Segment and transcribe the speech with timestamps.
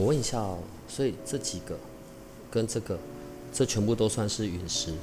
[0.00, 1.78] 我问一下哦，所以这几个
[2.50, 2.98] 跟这个，
[3.52, 4.94] 这全部都算是陨石？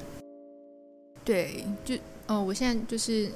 [1.24, 1.94] 对，就
[2.26, 3.30] 哦，我现在就是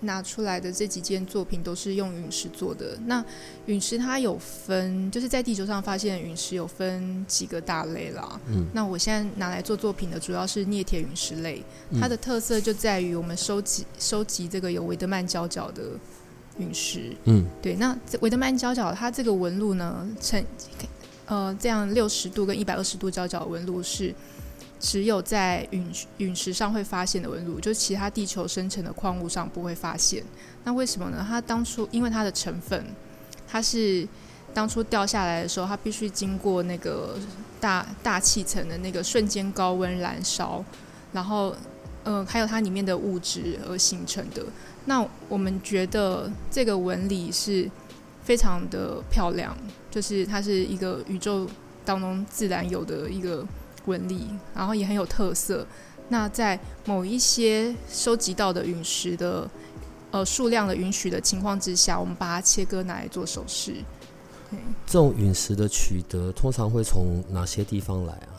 [0.00, 2.96] 拿出来的这几件作品都是用陨石做的。
[3.04, 3.22] 那
[3.66, 8.40] 陨石它有分，就是在地球上发现的陨石有分几个大类啦。
[8.46, 11.62] 嗯，那我现在拿来做作品的主要是镍铁陨石类，
[12.00, 15.82] 它的特色就在于我们收集收集这个有维德曼角角的。
[16.58, 20.44] 陨石，嗯，对，那维德曼角角它这个纹路呢，呈
[21.26, 24.14] 呃这样六十度跟一百二十度角角纹路是
[24.78, 30.22] 只有在陨陨石上会发现的纹路，就其他地球生成的矿物上不会发现。
[30.64, 31.24] 那为什么呢？
[31.26, 32.84] 它当初因为它的成分，
[33.48, 34.06] 它是
[34.52, 37.16] 当初掉下来的时候，它必须经过那个
[37.60, 40.62] 大大气层的那个瞬间高温燃烧，
[41.12, 41.56] 然后
[42.04, 44.44] 呃还有它里面的物质而形成的。
[44.84, 47.70] 那我们觉得这个纹理是
[48.24, 49.56] 非常的漂亮，
[49.90, 51.46] 就是它是一个宇宙
[51.84, 53.46] 当中自然有的一个
[53.86, 55.66] 纹理，然后也很有特色。
[56.08, 59.48] 那在某一些收集到的陨石的
[60.10, 63.76] 呃数量的允许的情况之下，我们把它切割拿来做首饰。
[64.86, 68.31] 这种陨石的取得通常会从哪些地方来啊？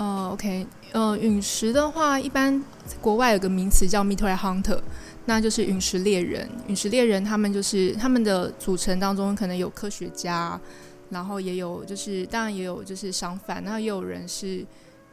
[0.00, 2.64] 呃，OK，呃，陨石的话，一般
[3.02, 4.80] 国外有个名词叫 Meteor Hunter。
[5.26, 10.58] 那就是陨石猎人，陨石猎人他们就是他们的组成当中可能有科学家，
[11.10, 14.64] 然后也有就是当然也有就是商贩，那也有人是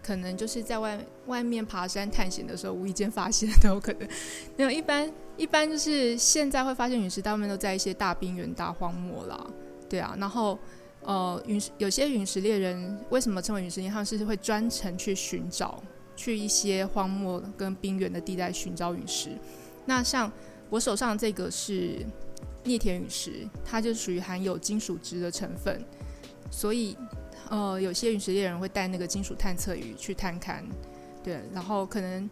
[0.02, 4.08] 可能就是在外外面爬山探险的时候无意间发现 都有可能。
[4.56, 9.46] 那一般一般就是现在会发现陨石，大部分都在一些大冰原、大荒漠啦，
[9.90, 10.16] 对啊。
[10.18, 10.58] 然后
[11.08, 13.94] 呃，陨石有些陨石猎人为什么称为陨石猎人？
[13.94, 15.82] 他们是会专程去寻找，
[16.18, 19.30] 去一些荒漠跟冰原的地带寻找陨石。
[19.86, 20.30] 那像
[20.70, 22.06] 我手上这个是
[22.66, 25.82] 镍铁陨石，它就属于含有金属质的成分，
[26.52, 26.98] 所以
[27.50, 30.62] 呃，有些陨石猎人会带那个金属探测仪去探勘，
[31.24, 32.30] 对，然后可能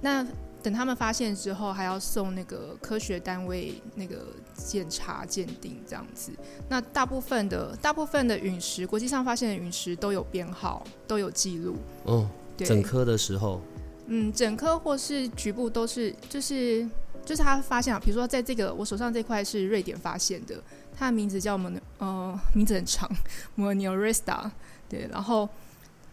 [0.00, 0.26] 那
[0.64, 6.32] 等他们发现之后，还要送那个科学单位那个检查鉴定这样子。
[6.68, 11.76] 那大部分的大部分的陨石，国际上发现的陨石都有编号，都有记录。
[12.04, 13.60] 哦，整颗的时候。
[14.08, 16.88] 嗯，整颗或是局部都是，就是
[17.24, 20.62] 就是他发现，比如说在这个我手上这块是瑞典发现的，
[20.96, 23.08] 它的名字叫 Mon，呃，名字很长，
[23.56, 24.50] Monierista。
[24.88, 25.48] 对，然后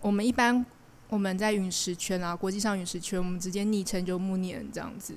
[0.02, 0.66] 我们一般
[1.08, 5.14] 我们在陨石圈啊，国际上陨石圈，我们直接昵称就木尼恩这样子。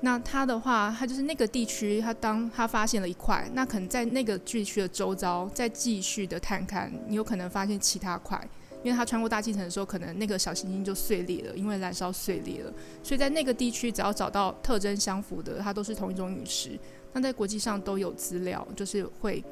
[0.00, 8.40] 那它的话，它就是那个地区，它当它发现了一块，那可能在那个地区的周遭再继续的探看，你有可能发现其他块。
[8.82, 12.72] 因为它穿过大气层的时候，可能那个小行星就碎裂了，因为燃烧碎裂了。
[13.02, 16.78] 所以在那个地区，只要找到特征相符的，它都是同一种陨石。
[17.12, 19.44] 那在国际上都有资料，就是会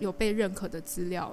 [0.00, 1.32] 有被认可的资料。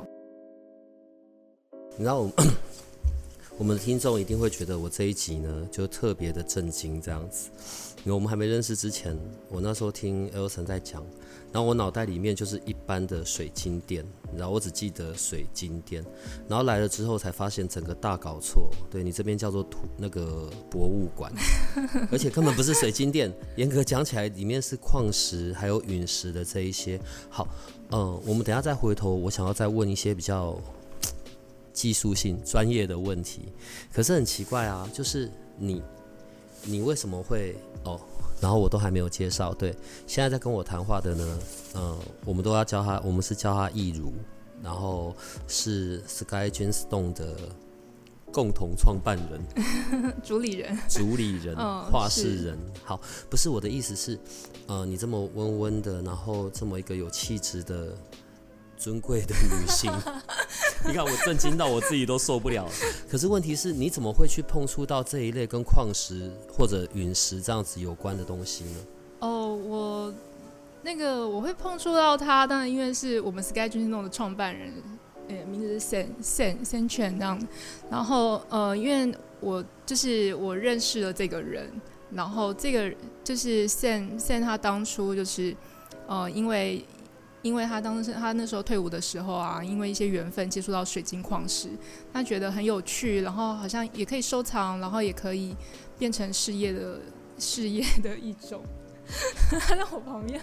[1.97, 2.19] 你知道，
[3.57, 7.50] 我们的听众一定会觉得我这一集呢，就特别的震惊这样子。
[8.00, 9.18] 因为我们还没认识之前，
[9.50, 11.06] 我那时候听 L 森在讲。
[11.52, 14.06] 然后我脑袋里面就是一般的水晶店，
[14.38, 16.06] 然后我只记得水晶店，
[16.48, 18.70] 然后来了之后才发现整个大搞错。
[18.92, 21.34] 对你这边叫做土那个博物馆，
[22.12, 27.02] 而且根本不是水晶店，严格讲起来里面是矿石还有陨石的这一些。
[27.31, 27.48] 好，
[27.90, 30.56] 嗯，我们等下再回头，我想要再问一些比较
[31.74, 33.52] 技术性专业的问题。
[33.92, 35.81] 可是很奇怪啊，就是你
[36.64, 38.00] 你为什么会哦？
[38.42, 39.75] 然后我都还没有介绍，对，
[40.08, 41.39] 现在在跟我谈话的呢，
[41.75, 44.13] 嗯，我们都要叫他，我们是叫他易如，
[44.63, 45.13] 然后
[45.48, 47.36] 是 Sky Dreamstone 的
[48.31, 51.56] 共同创办人、 主理人、主理人、
[51.92, 52.57] 画事人。
[52.84, 54.18] 好，不是我的意思是，
[54.68, 57.95] 呃，你这么温温的，然后这么一个有气质的。
[58.81, 59.92] 尊贵的女性，
[60.88, 62.68] 你看我震惊到我自己都受不了。
[63.10, 68.80] 可是问题是，你怎么会去碰触到这一类跟矿石或者陨石这样子有关的东西呢？
[69.20, 70.14] 哦，我
[70.81, 74.72] 那个我会碰触到他，当然因为是我们 Sky Dream 的创办人，
[75.28, 77.40] 呃，名字是 Sen Sen Sen Chen 这样。
[77.90, 81.70] 然后呃，因为我就是我认识了这个人，
[82.12, 82.94] 然后这个。
[83.22, 85.56] 就是 Sen Sen 他当初就是
[86.08, 86.84] 呃，因为
[87.41, 91.69] 因为他当时他那时候退伍的时候啊，因为一些缘分接触到水晶矿石，
[92.12, 95.56] 他觉得很有趣，然后好像也可以收藏，然后也可以
[95.97, 97.00] 变成事业的
[97.38, 98.62] 事业的一种。
[99.50, 100.39] 他 在我旁边，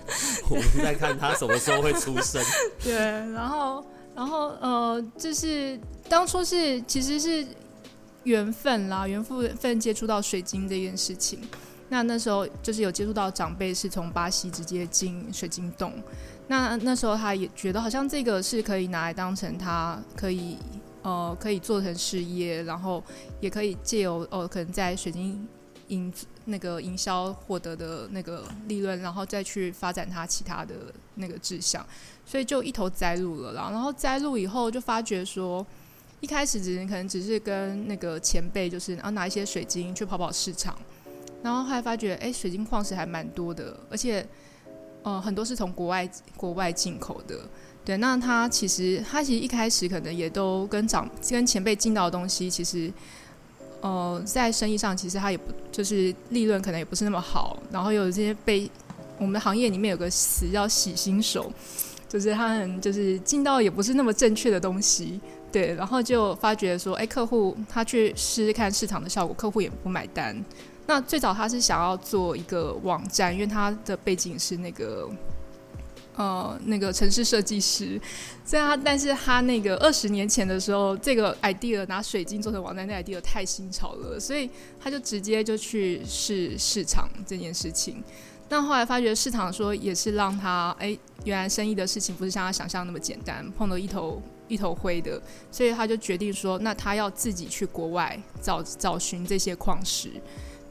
[0.50, 2.42] 我们在看他什么时候会出生。
[2.82, 5.78] 对，然后然后呃，就是
[6.08, 7.46] 当初是其实是
[8.24, 11.38] 缘分啦，缘分接触到水晶这件事情。
[11.88, 15.92] 那那时候就是有接触到长辈是从巴西直接进水晶洞，
[16.48, 20.56] 那那时候他也觉得好像这个是可以拿来当成他可以
[21.02, 23.02] 呃可以做成事业，然后
[23.40, 25.46] 也可以借由哦可能在水晶
[25.88, 26.12] 营
[26.44, 30.74] 那个营销获得的那个利润，然后再去发展他其他的
[31.16, 31.84] 那个志向，
[32.24, 35.66] 所以就一头栽入了然后栽入以后就发觉说，
[36.20, 40.76] 一开始只可能只是跟那个前辈就是然后拿一些水晶去跑跑市场。
[41.42, 44.26] 然后后来发觉，哎，水晶矿石还蛮多的，而且，
[45.06, 47.38] 呃，很多是从国外国外进口的。
[47.84, 52.92] 对，那他其实他其实一开始可能也都跟长跟前辈进到的东西，其实，
[53.80, 57.56] 呃，在生意上其实他也不就是利润可能也不是那么好。
[57.70, 58.68] 然后有这些被
[59.16, 61.52] 我们的行业里面有个词叫“洗新手”，
[62.10, 65.20] 就是他很就是进到也不是那么正确的东西。
[65.52, 70.36] 对，然后就发觉说，哎，客户他去试试看市场的效果，客户也不买单。
[70.86, 75.08] 那最早他是想要做一个网站，因为他的背景是那个，
[76.14, 78.00] 呃，那个城市设计师。
[78.44, 84.48] 所以他，但是他那个二十年前的时候，这个 idea 拿水晶做成网站，那 idea 太新潮了，所以
[84.80, 88.02] 他就直接就去试市场这件事情。
[88.48, 100.12] 但后来发觉市场说也是让他，哎，原来生意的事情不是像他想象那么简单，碰到一头一头灰的，所以他就决定说，那他要自己去国外找找寻这些矿石。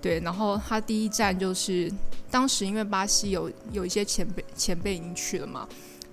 [0.05, 1.91] 对，然后他第一站就是
[2.29, 5.67] 当时因为巴西有有一些前辈前辈已经去了嘛，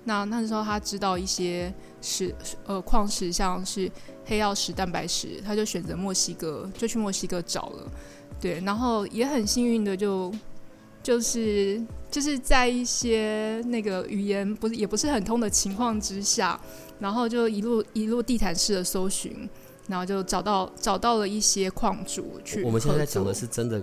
[0.05, 2.33] 那那时候他知道一些石
[2.65, 3.87] 呃矿石，像是
[4.25, 7.91] 黑曜石、蛋白石，他就选择墨西哥，就去墨西哥找了。
[8.41, 10.33] 对，然后也很幸运的就
[11.03, 11.79] 就是
[12.09, 16.59] 就是在一些那个语言不是也不是很通的情况之下，
[16.97, 19.47] 然后就一路一路地毯式的搜寻。
[19.87, 22.63] 然后就找到找到了一些矿主去。
[22.63, 23.81] 我们现在讲的是真的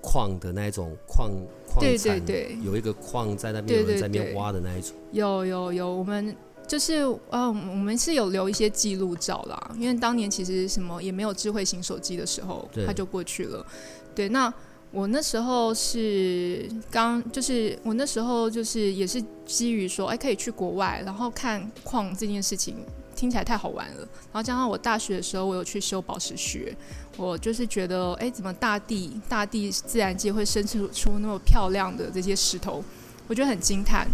[0.00, 1.30] 矿的那一种矿
[1.66, 4.94] 矿对对对，有一个矿在那边有人在那边挖的那一种。
[5.12, 6.34] 有有有，我们
[6.66, 13.64] 就是嗯，我们是有留一些记录照啦，因为当年其实什么也没有智慧型手机的时候，他就过去了。
[14.14, 14.52] 对，那
[14.90, 22.76] 我那时候是刚，就是我那时候就是也是基于说，哎，可以去国外，然后看矿这件事情。
[23.24, 26.76] 听起来太好玩了，然后加上我大学的时候，我有去修宝石学，
[27.16, 32.84] 我就是觉得，哎，怎么大地、大地自然界会生出出那么漂亮的这些石头，
[33.26, 34.06] 我觉得很惊叹。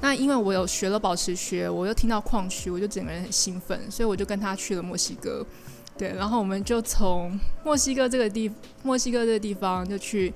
[0.00, 5.44] 那因为我有学了宝石学，我又听到矿区，我就整个人很兴奋，所以我就跟他去了墨西哥。
[5.98, 8.48] 对，然后我们就从墨西哥这个地，
[8.84, 10.32] 墨西哥这个地方就去，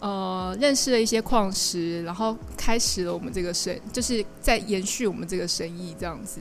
[0.00, 6.40] 呃，认识了一些矿石，然后开始了我们这个生，就是在延续我们这个生意这样子。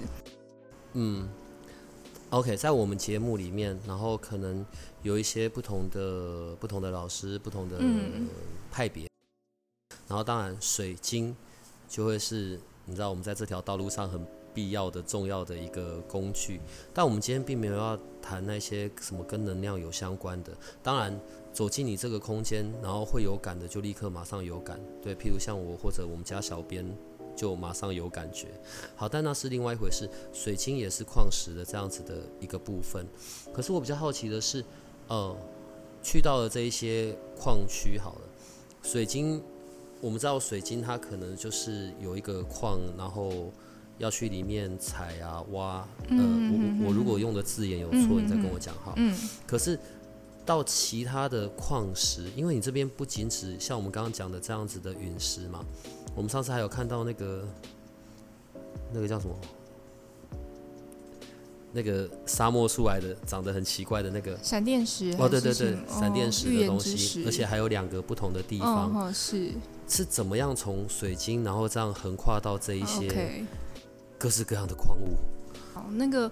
[0.93, 1.29] 嗯
[2.31, 4.65] ，OK，在我们节目里面，然后可能
[5.03, 7.77] 有一些不同的不同的老师，不同的
[8.71, 9.07] 派别，
[10.07, 11.35] 然后当然水晶
[11.87, 16.59] 就会是你知道我们在这条道路上很必要的重要的一个工具。
[16.91, 20.51] 但我们今天并没有要谈那些什么跟能量有相关的。
[20.81, 21.19] 当然，
[21.53, 24.79] 走进你这个空间，然后会有感的，就立刻马上有感。
[25.03, 26.83] 对，譬如像我或者我们家小编。
[27.39, 28.47] 就马上有感觉，
[28.97, 30.09] 好，但那是另外一回事。
[30.33, 33.07] 水晶也是矿石的这样子的一个部分。
[33.53, 34.61] 可是我比较好奇的是，
[35.07, 35.33] 呃，
[36.03, 38.21] 去到了这一些矿区，好了，
[38.83, 39.41] 水晶，
[40.01, 43.53] 我们知道水晶它可能就是有一个矿，然后
[43.99, 45.87] 要去里面采啊挖。
[46.09, 48.91] 呃，我我如果用的字眼有错，你再跟我讲哈。
[48.97, 49.17] 嗯。
[49.47, 49.79] 可是
[50.45, 55.63] 到其他的矿石，因为你这边不仅只像我们刚刚讲的这样子的陨石嘛。
[56.19, 57.47] 我们上次还有看到那个，
[58.91, 59.33] 那个叫什么？
[61.71, 69.51] 那个沙漠出来的，长得很奇怪的那个闪电石哦，对对对，闪电石的东西，而且还有两个不同的地方，哦是
[69.87, 73.45] 是怎么样从水晶，然后这样横跨到这一些
[74.17, 75.15] 各式各样的矿物？
[75.73, 76.29] 好，那个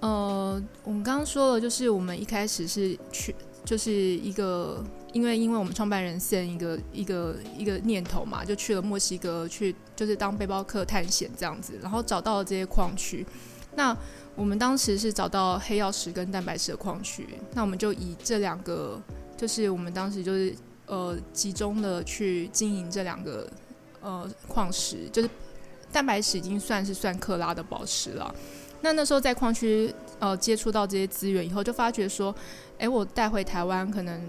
[0.00, 3.32] 呃，我们刚刚说了，就是我们一开始是去，
[3.64, 4.82] 就是一个。
[5.14, 13.24] 因为，因为我们创办人现一个一个一个念头嘛，就去了墨西哥，去就是当背包客探险这样子，然后找到了这些矿区。
[13.76, 13.96] 那
[14.34, 19.00] 我们当时是找到黑曜石跟蛋白石的矿区，那我们就以这两个，
[19.36, 20.52] 就是我们当时就是
[20.86, 23.48] 呃集中的去经营这两个
[24.00, 25.30] 呃矿石，就是
[25.92, 28.34] 蛋白石已经算是算克拉的宝石了。
[28.80, 32.34] 那那时候在矿区呃接触到这些资源以后，就发觉说，
[32.78, 34.20] 哎，我带回台湾可能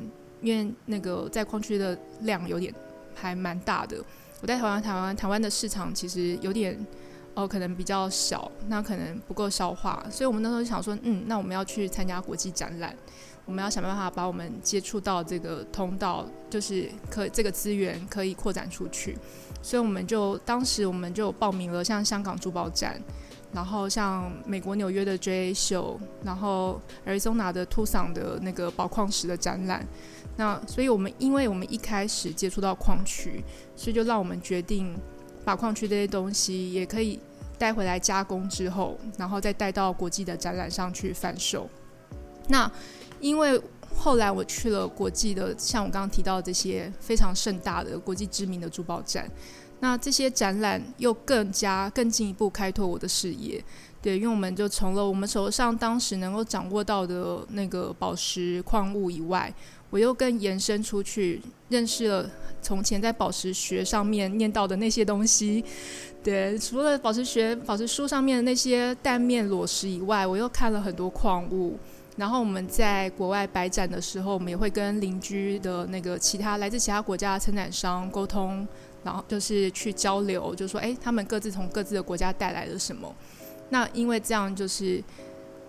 [0.42, 2.74] 因为那个在矿区的量有点
[3.14, 3.98] 还蛮大的，
[4.42, 6.78] 我在台湾台湾台湾的市场其实有点。
[7.38, 12.96] 哦，可能比较小，那可能不够消化，所以我们那时候就想说，嗯，那我们要去参加国际展览，
[13.44, 19.18] 我们要想办法把我们接触到这个通道，就是可这个资源可以扩展出去，
[19.62, 22.98] 所以我们就当时我们就报名了，像香港珠宝展，
[23.52, 29.86] 然后像美国纽约的 J A 秀，然后 Arizona 的 Tucson 的那个宝矿石的展览，
[30.38, 33.44] 那所以我们因为我们一开始接触到矿区，
[33.76, 34.96] 所以就让我们决定。
[35.46, 37.20] 把矿区这些东西也可以
[37.56, 41.70] 带回来加工之后，然后再带到国际的展览上去贩售。
[42.48, 42.72] 那
[43.20, 43.62] 因为
[43.96, 49.30] 后来我去了国际的，像我刚刚提到这些非常盛大的国际知名的珠宝展，
[49.82, 53.64] 那这些展览又更加更进一步开拓我的视野。
[54.02, 59.54] 对，因为我们就从了我们手上当时能够掌握到的那个宝石矿物以外。
[59.96, 62.30] 我又更延伸出去，认识了
[62.62, 65.64] 从前在宝石学上面念到的那些东西。
[66.22, 71.80] 对，除了宝石学、宝石书上面的那些蛋面裸石以外，我又看了很多矿物。
[72.18, 78.68] 然后我们在国外摆展的时候，我们也会跟邻居的那个其他来自其他国家的参展商沟通，
[79.02, 83.16] 然后就是去交流，就说哎，他们各自从各自的国家带来了什么。
[83.70, 85.02] 那因为这样就是。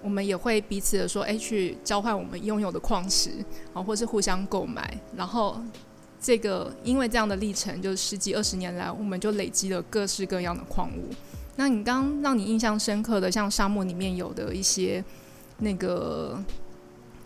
[0.03, 3.31] 我们也会彼此的说，哎，去交换我们拥有的矿石，
[3.73, 4.99] 啊，或是互相购买。
[5.17, 5.61] 然后，
[6.21, 11.09] 这个因为这样的历程，就十几二十年来，我们就累积了各式各样的矿物。
[11.57, 15.03] 那你刚让你印象深刻的，像沙漠里面有的一些
[15.59, 16.39] 那个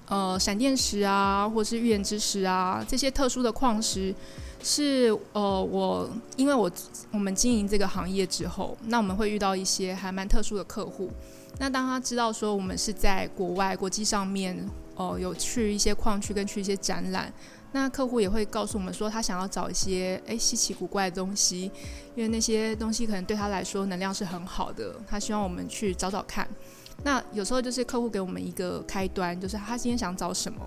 [0.06, 4.14] 呃闪电石啊，或是预言之石啊，这些特殊的矿石，
[4.62, 6.70] 是呃我因为我
[7.10, 11.10] 我们经营这个行业之后，那我们会遇到一些还蛮特殊的客户。
[11.60, 14.56] 那当他知道说我们是在国外国际上面，
[14.94, 17.30] 哦，有去一些矿区跟去一些展览，
[17.72, 21.70] 那客户也会告诉我们说他想要找一些诶稀奇古怪的东西，
[22.16, 26.48] 因为那些东西可能对他来说能量是很好的，他希望我们去找找看。
[27.04, 30.60] 那有时候就是客户给我们一个开端，就是他今天想找什么。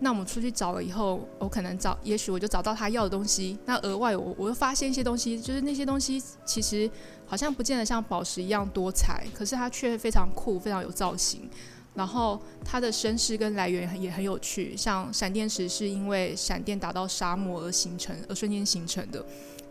[0.00, 3.56] 那我们出去找了以后，我可能找，也许我就找到他要的东西。
[3.64, 6.90] 那额外我我又发现一些东西，就是那些东西其实
[7.24, 11.48] 好像不见得像宝石一样多彩，可是它却非常酷，非常有造型。
[11.94, 19.24] 然后它的身世跟来源也很有趣，像闪电石是因为闪电打到沙漠而形成，而瞬间形成的。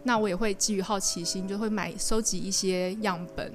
[0.03, 3.51] 那我也会基于好奇心，就会买收集一些样本，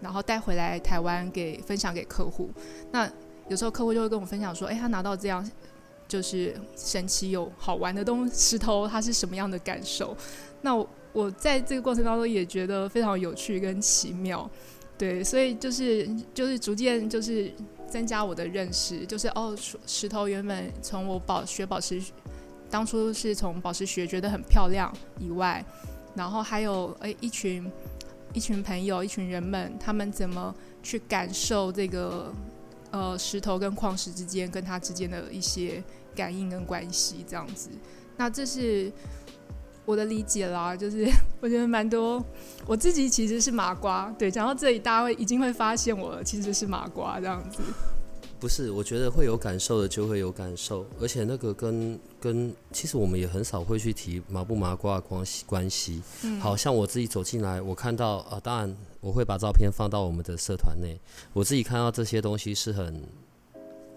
[0.00, 2.48] 然后带回来台湾给分享给客户。
[2.92, 3.10] 那
[3.48, 5.44] 有时候客户就会跟我分享说，哎，他拿到这样。
[6.12, 10.14] 就是神奇有好玩的东石头，它是什么样的感受？
[10.60, 14.50] 那我我在这个过程当中也觉得非常有趣跟奇妙，
[14.98, 17.50] 对，所以就是就是逐渐就是
[17.88, 21.98] 增加我的认识，就是哦，石头原本从我宝学宝石，
[22.68, 25.64] 当初是从宝石学觉得很漂亮以外，
[26.14, 27.72] 然后还有诶一群
[28.34, 32.30] 一群朋友一群人们，他们怎么去感受这个
[32.90, 35.82] 呃石头跟矿石之间跟它之间的一些。
[36.14, 37.68] 感应跟关系这样子，
[38.16, 38.92] 那这是
[39.84, 40.74] 我的理解啦。
[40.76, 41.08] 就是
[41.40, 42.24] 我觉得蛮多，
[42.66, 44.14] 我自己其实是麻瓜。
[44.18, 47.62] 对，讲到这里，大家会已经会发现我其实是麻瓜这样子。
[48.38, 56.02] 不是，我觉得会有感受的就会有感受，而且那个跟跟其实我们也很少会去提麻不麻瓜的关系关系。
[56.24, 61.00] 嗯，好像我自己走进来，我看到啊，当然我会把照片放到我们的社团内。
[61.32, 63.02] 我自己看到这些东西是很。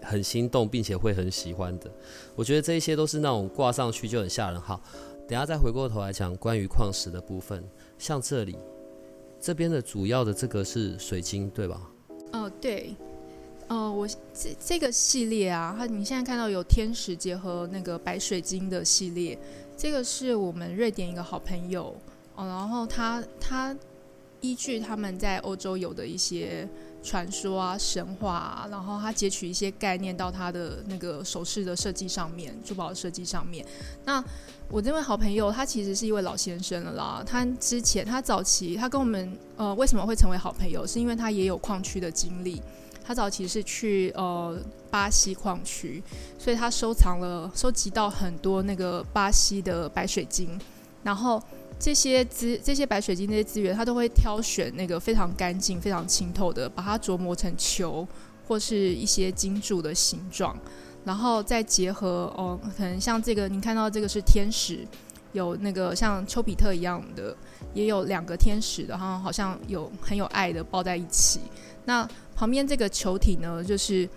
[0.06, 1.90] 很心动，并且会很喜欢的。
[2.34, 4.60] 我觉得这一些都是那种挂上去就很吓人。
[4.60, 4.80] 好，
[5.28, 7.62] 等下再回过头来讲关于矿石的部分。
[7.98, 8.56] 像这里
[9.40, 11.90] 这边的主要的这个是水晶，对吧？
[12.32, 12.94] 哦，对。
[13.68, 19.36] 哦，我这这个系列啊，它你现在看到有天使结合那个白水晶的系列，
[19.76, 21.94] 这个是我们瑞典一个好朋友
[22.36, 23.76] 哦，然后他他
[24.40, 26.68] 依据他们在欧洲有的一些。
[27.06, 33.64] 传说啊，神话啊，然后他截取一些概念到他的那个首饰的设计上面，珠宝的设计上面。
[34.04, 34.22] 那
[34.68, 37.22] 我这位好朋友，他其实是一位老先生了啦。
[37.24, 42.60] 他之前他早期他跟我们呃为什么会成为好朋友，是因为他也有矿区的经历。
[43.04, 44.60] 他早期是去呃
[44.90, 46.02] 巴西矿区，
[46.36, 50.60] 所以他收藏了收集到很多那个巴西的白水晶，
[51.04, 51.40] 然后。
[51.78, 58.06] 这些资这些白水晶这些资源，它都会挑选那个非常干净、非常清透的，把它琢磨成球
[58.46, 60.56] 或是一些金柱的形状，
[61.04, 64.86] 然后再结合哦，可能像这个你看到这个是天使，
[65.32, 67.36] 有那个像丘比特一样的，
[67.74, 71.40] 也有两个天使的，然后好像有很有爱的抱在一起。
[71.84, 74.08] 那旁边这个球体呢，就是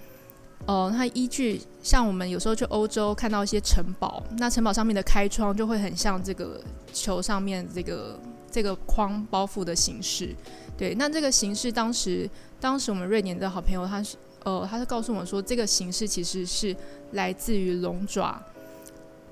[0.66, 6.62] 呃，它依据像我们有时候去欧洲看到一些城堡，那城堡上面的开窗就会很像这个
[6.94, 8.20] 球上面这个
[8.51, 10.36] 这个框包覆的形式。
[10.78, 14.16] 对，那这个形式当时当时我们瑞典的好朋友他是。
[14.46, 16.74] 呃，他是告诉我们说，这个形式其实是
[17.12, 18.42] 来自于龙爪，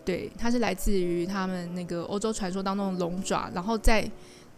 [0.04, 4.06] 对，它是来自于他们那个欧洲传说当中的龙爪，然后在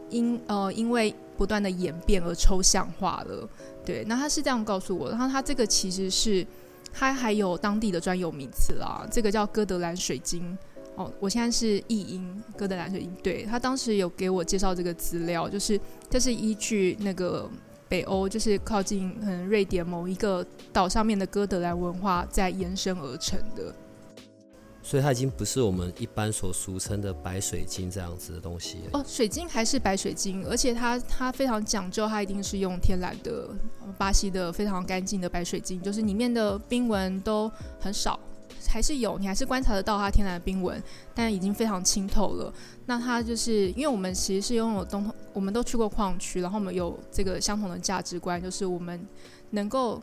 [0.10, 3.48] 因呃因为不断的演变而抽象化了，
[3.86, 6.46] 对，那他是这样告诉我，然后他这个其实是
[6.94, 10.58] 它还有当地的专有名词啦，这个叫哥德兰水晶，
[10.96, 15.80] 哦，我现在是译音哥德兰水晶，对他当时有给我介绍这个资料，就是
[16.10, 17.50] 这是依据那个。
[17.90, 23.74] 北欧就是靠近嗯瑞典某一个岛上面的哥德兰文化在延伸而成的，
[24.90, 29.06] 所以它已经不是我们一般所俗称的白水晶这样子的东西哦。
[29.08, 33.50] 水晶还是白水晶，而且它它非常讲究，它一定是用天然的
[34.00, 38.20] 巴西的非常干净的白水晶，就是里面的冰纹都很少。
[38.68, 40.82] 还是有，你还是观察得到它天然的冰纹，
[41.14, 42.52] 但已经非常清透了。
[42.88, 49.08] 那它就是因为我们其实是拥有东，我们都去过矿区，然后我们有这个相同的价值观，就是我们
[49.52, 50.02] 能够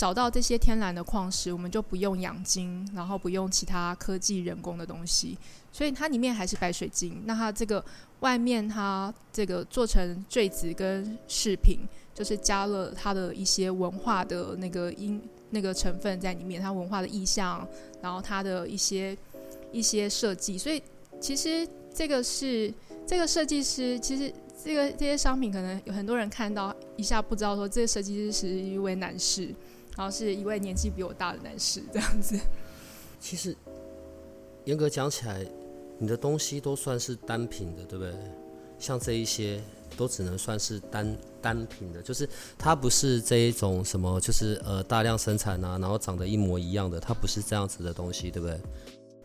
[0.00, 5.36] 找到这些天然的矿石，我们就不用养金，然后不用其他科技人工的东西，
[5.70, 7.20] 所以它里面还是白水晶。
[7.26, 7.84] 那它这个
[8.20, 11.80] 外面它这个做成坠子跟饰品，
[12.14, 15.20] 就是加了它的一些文化的那个因。
[15.52, 17.66] 那个成分在里面，它文化的意象，
[18.00, 19.18] 然后它的一些
[19.72, 20.80] 一些设计，所以
[21.20, 22.72] 其实这个是
[23.04, 24.32] 这个设计师，其实
[24.64, 29.52] 这个这些商品可能有很多人看到一下不知道说这个设计师是一位男士，
[29.96, 32.38] 然后是一位年纪比我大的男士这样子。
[33.20, 33.56] 其实
[34.64, 35.46] 严格讲起来，
[35.98, 38.14] 你的东西都算是单品的，对不对？
[38.78, 39.60] 像这一些。
[39.96, 48.60] 都只能算是单单品的，就是它不是这一种什么，就是呃大量生产啊，然后长得一模一样的，它不是这样子的东西，对不对？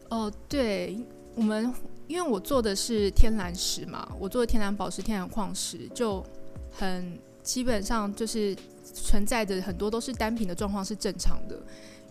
[0.10, 0.98] 哦，对，
[1.36, 1.72] 我们
[2.08, 6.26] 因为我做的是天然石嘛，我做的天然宝石、天然矿石，就
[6.72, 8.58] 很基本上就是
[8.96, 11.62] 存在着很多都是单品的状况是正常的，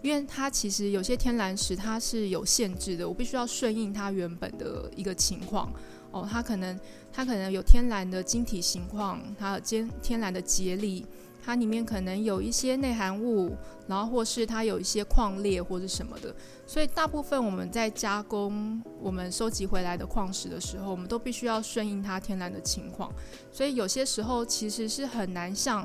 [0.03, 5.73] 因为它其实有些天然石它是有限制的，我必须要顺应它原本的一个情况。
[6.13, 6.79] 哦，它可能
[7.13, 11.05] 它可能有天然的晶体形况，它有天天然的节理，
[11.43, 13.57] 它里面可能有一些内含物，
[13.89, 16.33] 然后或是它有一些矿裂或者什么的，
[16.69, 23.13] 所以大部分我们在加工我们收集回来的矿石的时候，我们都必须要顺应它天然的情况，
[23.51, 25.85] 所以有些时候其实是很难像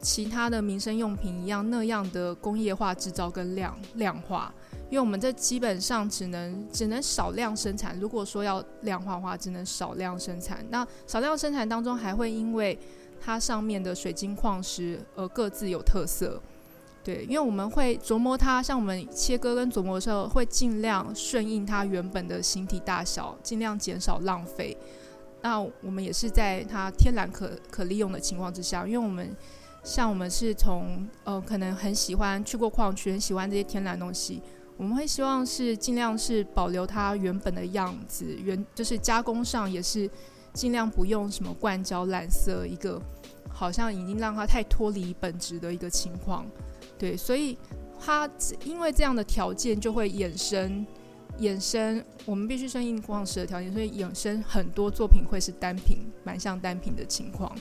[0.00, 4.52] 其他的民生用品一样那样的工业化制造跟量量化。
[4.90, 10.64] 因为我们这基本上只能只能少量生产，如果说要量化的话，只能少量生产。
[10.70, 12.78] 那少量生产当中还会因为
[13.20, 16.40] 它上面的水晶矿石而各自有特色，
[17.04, 24.74] 对，因为我们会琢磨它，像我们切割跟琢磨的时候，会尽量顺应它原本的形体大小，尽量减少浪费。
[25.42, 29.36] 那我们也是在它天然可可利用的情况之下，因为我们
[29.82, 34.42] 像我们是从呃可能很喜欢去过矿区，很喜欢这些天然东西。
[34.76, 40.08] 我们会希望是尽量是保留它原本的样子，原就是加工上也是
[40.52, 43.02] 尽量不用什么灌胶染色，一个
[43.50, 46.46] 好像已经让它太脱离本质的一个情况。
[46.96, 47.58] 对，所以
[47.98, 48.30] 它
[48.64, 50.86] 因为这样的条件就会衍生
[51.40, 57.52] 衍生，我们必须顺应矿石的条件，所以衍生很多作品会是单品，蛮像单品的情况。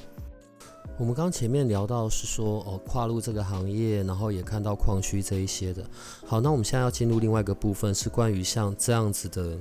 [0.99, 5.87] 我们刚前面聊到是说哦，跨入这个行业，然后也看到矿区这一些的。
[6.25, 9.55] 好，那我们现在要进入另外一个部分，是关于像这样子的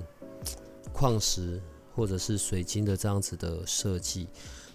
[0.94, 1.60] 矿石
[1.94, 4.26] 或者是水晶的这样子的设计。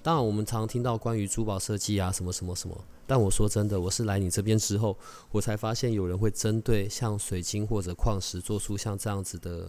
[0.03, 2.77] 当然，我们常听到关于珠宝设计啊，什么什么什么。
[3.07, 4.95] 但我说真的，我是来你这边之后，
[5.31, 9.67] 我才发现有人会针对像水晶或者矿石做出像这样子的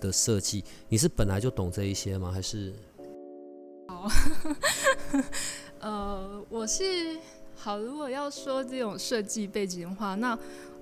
[0.00, 0.64] 的设计。
[0.88, 2.32] 你是本来就懂这一些吗？
[2.32, 2.72] 还是？
[3.86, 4.08] 好。
[5.80, 7.18] 呃，我是
[7.54, 7.78] 好。
[7.78, 10.38] 如果要说这种设计背景的话，那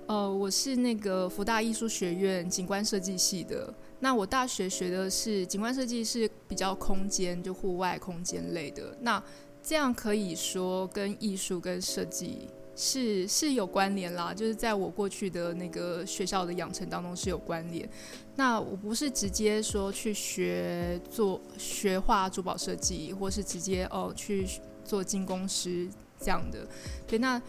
[0.07, 3.73] 呃，我是那个福大艺术学院景观设计系的。
[3.99, 8.95] 那我大学学的是景观设计，是比较空间，就户外空间类的。
[9.01, 9.21] 那
[9.63, 14.33] 这样可以说跟艺术跟设计是是有关联啦。
[14.33, 17.89] 就是在我过去的那个学校的养成当中是有关联。
[18.35, 24.47] 那我不是直接说去学做学画珠宝设计，或是直接哦去。
[24.85, 26.65] 做精工师这样的，
[27.07, 27.41] 对，那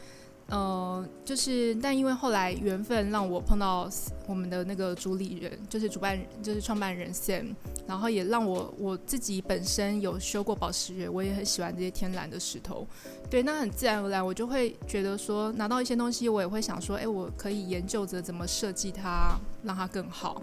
[0.48, 3.90] 呃，就是但因为后来缘分让我碰到
[4.28, 7.52] 我们的那个主理人，就是主办，就是创办人 Sam，
[7.84, 12.86] 然后也让我我自己本身有修过宝石月，我也很喜欢这些天然的石头。
[13.28, 20.40] 对，那很自然而然，我就会觉得说，拿到一些东西，我也会想说，哎，我可以研究着怎么设计它，让它更好。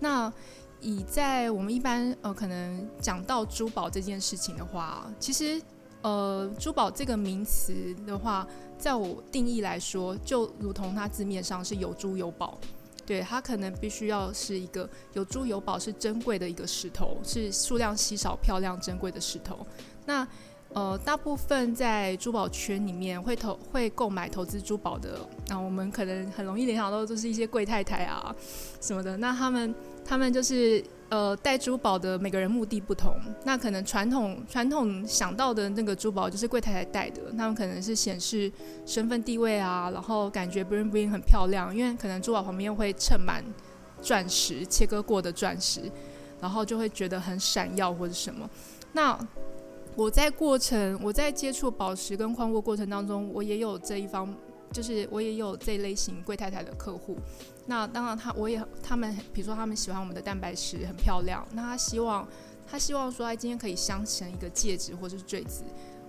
[0.00, 0.32] 那
[0.80, 5.62] 以在我们一般呃，可能讲到珠宝这件事情的话，其实
[6.06, 7.74] 呃，珠宝这个名词
[8.06, 8.46] 的话，
[8.78, 12.56] 在我定义来说，就如同它字面上是有珠有宝，
[13.04, 19.66] 对，它可能必须要是一个有珠有宝，是珍贵的一个石头，是数量稀少、漂亮、珍贵的石头。
[20.04, 20.24] 那
[20.74, 28.32] 呃，大部分在珠宝圈里面会投会购买投资珠宝的，那我们可能很容易联想到都是一些贵太太啊
[28.80, 29.16] 什么的。
[29.16, 33.16] 那他们他们就是呃戴珠宝的每个人目的不同。
[33.44, 38.50] 那可能传统传统想到的那个珠宝就是贵太太戴的，他们可能是显示
[38.84, 43.44] 身份地位啊，然后感觉 bling bling 很漂亮，因为可能珠宝旁边会衬满
[44.02, 45.90] 钻石切割过的钻石，
[46.40, 48.48] 然后就会觉得很闪耀或者什么。
[48.92, 49.18] 那
[49.94, 54.34] 我在过程，我在接触宝石跟矿物过程当中，我也有这一方，
[54.72, 57.16] 就是我也有这类型贵太太的客户。
[57.66, 62.26] 那当然，他我也他们，比如说他们喜欢我们的蛋白石很漂亮，那他希望
[62.70, 65.64] 他希望说，哎，今天可以镶成一个戒指或者是坠子，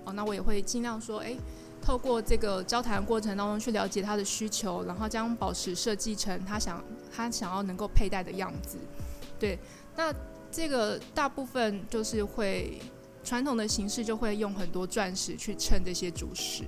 [0.05, 1.35] 哦，那我也会尽量说，哎，
[1.81, 8.77] 透过这个交谈过程当中去了解他的需求，然后将宝石设计成他想他想要能够佩戴的样子。
[9.39, 9.57] 对，
[9.95, 10.13] 那
[10.51, 12.79] 这个大部分就是会。
[13.23, 16.63] 传统的形式就会用很多钻石去衬这些主石。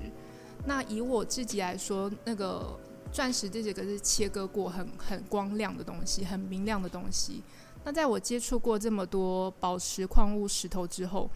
[0.66, 2.78] 那以我自己来说，那个
[3.12, 7.42] 钻石这几个是切割过很很光亮的东西，很明亮的东西。
[7.84, 11.30] 那在我接触过这么多宝石矿物石头之后，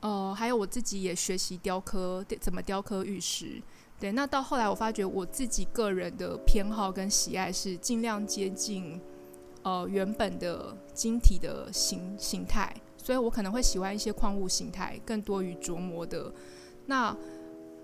[0.00, 3.60] 呃，还有我自己也学习雕刻，怎么雕刻玉石。
[3.98, 9.00] 对，那到后来我发觉我自己个人的偏好跟喜爱是尽量接近
[9.62, 12.74] 呃原本的晶体的形形态。
[13.02, 16.32] 所以我可能会喜欢一些矿物形态，更多于琢磨的。
[16.86, 17.16] 那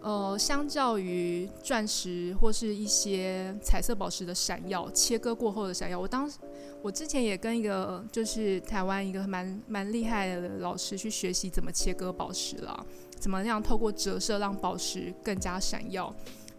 [0.02, 6.38] 呃，相较于钻石或是一些彩色宝石的闪耀，切割过后的闪耀，我当时
[6.82, 12.84] 我之前也跟一个就是台湾一个蛮蛮厉害的老师去学习怎么切割宝石啦，
[13.18, 16.12] 怎么样透过折射让宝石更加闪耀。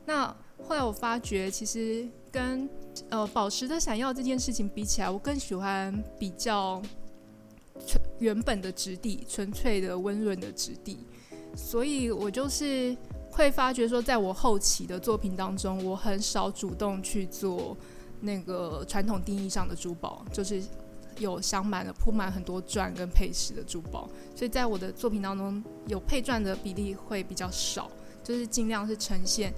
[0.05, 0.25] 那
[0.63, 2.69] 后来我发觉，其实跟
[3.09, 6.81] 呃宝石的闪耀这件事情比起来，我更喜欢比较。
[7.87, 10.99] 纯原本的质地，纯粹的温润的质地，
[11.55, 12.95] 所以我就是
[13.33, 17.75] 会发觉说，在我后期的作品当中，我很少主动去做
[18.21, 20.63] 那个传统定义上的珠宝，就是
[21.17, 24.07] 有镶满了、铺满很多钻跟配饰的珠宝。
[24.35, 27.89] 所以在我的作品当中，有配钻的比例会比较少，
[28.23, 29.53] 就是尽量是呈现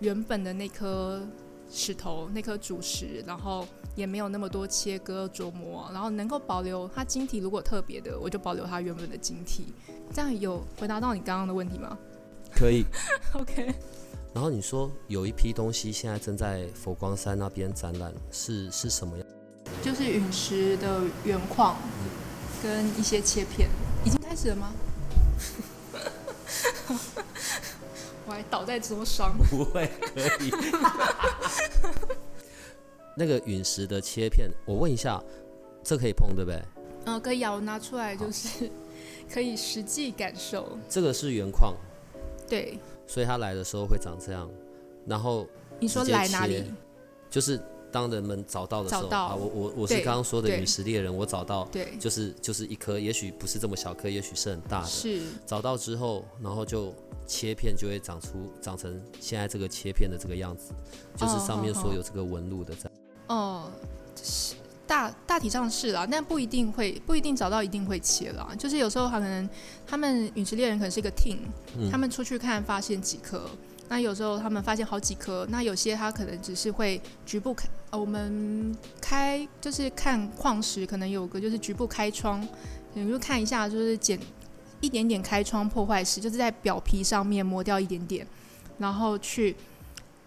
[0.00, 1.26] 原本的那颗
[1.70, 3.66] 石头、那颗主石，然后。
[3.96, 9.66] 也没有那么多切割琢磨，然后能够保留它晶体，如果特别的，我就保留它原本的晶体。
[10.12, 11.96] 这样有回答到你刚刚的问题吗？
[12.54, 12.86] 可以。
[13.34, 13.74] OK。
[14.32, 19.26] 然后你说有一批东西现在正在佛光山那边展览，是是什么样？
[19.82, 21.76] 就是陨石的原矿
[22.62, 23.68] 跟一些切片，
[24.04, 24.72] 已经开始了吗？
[28.26, 29.36] 我还倒在桌上。
[29.50, 30.50] 不会，可以。
[33.16, 35.22] 那个陨石的切片，我问一下，
[35.84, 36.60] 这可以碰对不对？
[37.04, 38.68] 嗯，可以啊，我拿出来就是
[39.32, 40.76] 可以实际感受。
[40.88, 41.74] 这个是原矿，
[42.48, 44.50] 对，所以他来的时候会长这样。
[45.06, 45.46] 然后
[45.78, 46.64] 你说来哪里？
[47.30, 54.86] 就是当人们找到的时候啊，我我我是刚刚说的陨石猎人，我找到，对，就是就是一颗，也许不是这么小颗，也许是很大的。
[54.86, 56.94] 是找到之后，然后就
[57.26, 60.72] 切片，就会长出长成现在这个切片的这个样子，
[61.16, 62.92] 就是上面所有这个纹路的这样。
[63.28, 63.70] 哦，
[64.22, 64.54] 是
[64.86, 68.48] 大大体上是啦，但不一定会不一定找到一定会切啦。
[68.58, 69.48] 就是有时候他可能
[69.86, 71.38] 他们陨石猎人可能是一个 team，
[71.90, 73.48] 他们出去看发现几颗，
[73.88, 82.46] 那有时候他们发现好几颗，那有些他可能只是会局部开，我们开就是看矿石，可能有个就是局部开窗，
[82.92, 84.18] 你就看一下就是剪
[84.80, 88.26] 一点点开窗破坏石，就是在表皮上面磨掉一点点，
[88.78, 89.56] 然后去。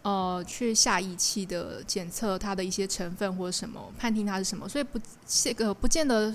[0.08, 6.34] 呃，去下仪器的检测它的一些成分或者什么，判定它是什么，所以不这个不见得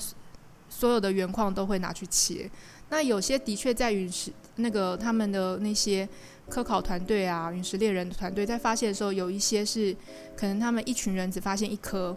[0.68, 2.50] 所有的原矿都会拿去切。
[2.90, 6.06] 那有些的确在陨石那个他们的那些
[6.50, 9.96] 科考团队啊，陨石猎人的团队在发现的时候，有一些是
[10.36, 12.14] 可能他们一群人只发现一颗，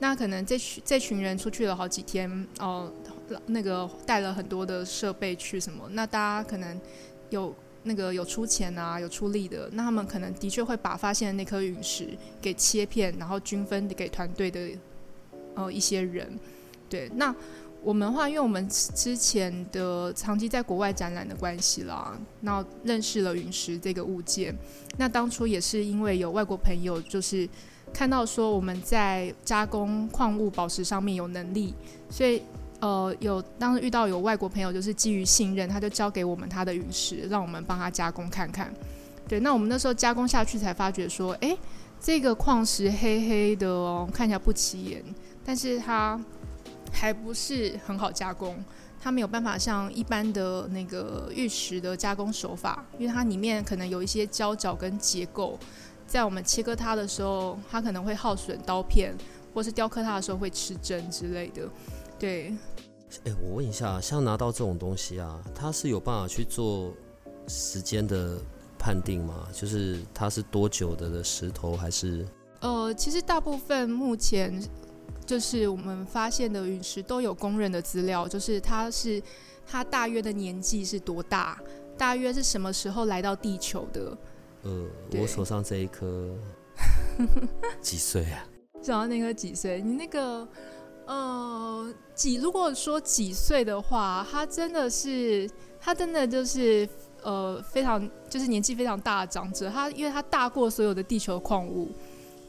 [0.00, 2.92] 那可能这群这群人出去了好几天，哦，
[3.46, 6.78] 那个带了很多的设备去什么，那大家可能
[7.30, 7.54] 有。
[7.88, 12.06] 那个有出钱啊，有出力的，那他们可能的确会把发现的那颗陨石
[12.40, 14.70] 给切片，然后均分给团队的
[15.54, 16.38] 呃一些人。
[16.88, 17.34] 对，那
[17.82, 24.54] 我们话，因为我们之前的长期在国外展览的关系啦，那认识了陨石这个物件。
[24.98, 27.48] 那当初也是因为有外国朋友，就是
[27.92, 31.74] 看到说我们在加工矿物宝石上面有能力，
[32.10, 32.42] 所以。
[32.80, 38.72] 呃，有当时遇到有外国朋友，就是基于信任，他就交给我们他的陨石，让我们帮他加工看看。
[39.26, 41.56] 对，那我们那时候加工下去，才发觉说，哎，
[42.00, 45.04] 这个矿石黑黑的哦，看起来不起眼，
[45.44, 46.18] 但是它
[46.92, 48.56] 还不是很好加工，
[49.00, 55.58] 它没有办法像一般的那个玉石的加工手法，因为它里面可能有一些胶角跟结构，
[56.06, 59.14] 在我们切割它的时候，它可能会耗损刀片，
[59.52, 61.68] 或是雕刻它的时候会吃针之类的。
[62.18, 62.52] 对，
[63.24, 66.92] 哎，我问一下，像拿到这种东西啊，它是有办法去做
[67.46, 68.38] 时间的
[68.76, 69.46] 判定吗？
[69.52, 72.26] 就是它是多久的的石头，还是？
[72.60, 74.60] 呃，其实大部分目前
[75.24, 79.22] 就是我们发现的陨石都有公认的资料，就是它是
[79.64, 81.62] 它大约的年纪是多大，
[81.96, 84.18] 大约是什么时候来到地球的？
[84.62, 84.86] 呃，
[85.20, 86.36] 我手上这一颗
[87.80, 88.44] 几岁啊？
[88.82, 89.80] 手上那颗几岁？
[89.80, 90.46] 你那个？
[91.08, 95.48] 呃，几如果说几岁的话，他真的是，
[95.80, 96.86] 他真的就是
[97.22, 101.90] 呃非常就是年纪非常大的长者，他因为他大过所有的地球矿物，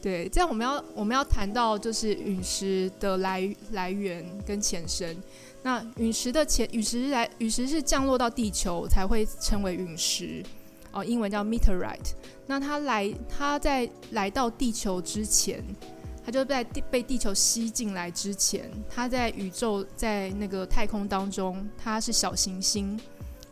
[0.02, 5.16] 对，这样我们要我们要谈到就是陨石的来来源跟前身，
[5.62, 10.44] 那陨石的前陨石来陨石是降落到地球才会称为陨石，
[10.92, 12.12] 哦，英文叫 meteorite，
[12.46, 15.64] 那它来它在来到地球之前。
[16.24, 22.98] 它就在地被地球吸进来之前，它在宇宙在那个太空当中，它是小行星。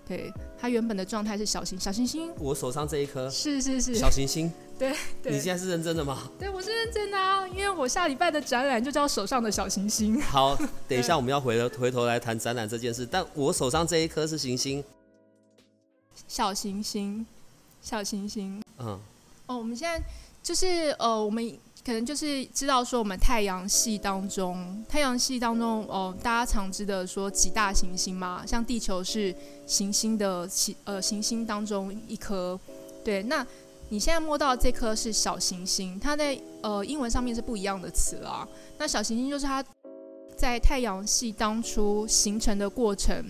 [0.07, 2.33] 对，它原本的状态是小行小行星。
[2.39, 4.51] 我手上这一颗是是是小行星。
[4.79, 6.31] 对，对你现在是认真的吗？
[6.39, 10.19] 对，我是认真的啊，因为我下礼拜的展览就叫手上的小行星。
[10.23, 10.57] 好，
[10.89, 14.83] 等一下我们要回了回头来谈展览这件事，但我手上这一颗是行星。
[16.27, 17.27] 小行星，
[17.83, 18.63] 小行星。
[18.79, 18.99] 嗯。
[19.47, 20.03] 哦，我们现在
[20.43, 21.59] 就是呃，我们。
[21.89, 29.35] 可能就是知道说，我们太阳系当中，太阳系当中，哦，大家常知的说几大行星嘛，像地球是
[29.67, 32.61] 行星的其呃行星当中一颗，
[33.03, 33.23] 对。
[33.23, 33.47] 那
[33.89, 38.47] 你现在摸到这颗是小行星，它在呃英文上面是不一样的词啦。
[38.77, 39.65] 那小行星就是它
[40.37, 43.25] 在太阳系当初形成的过程，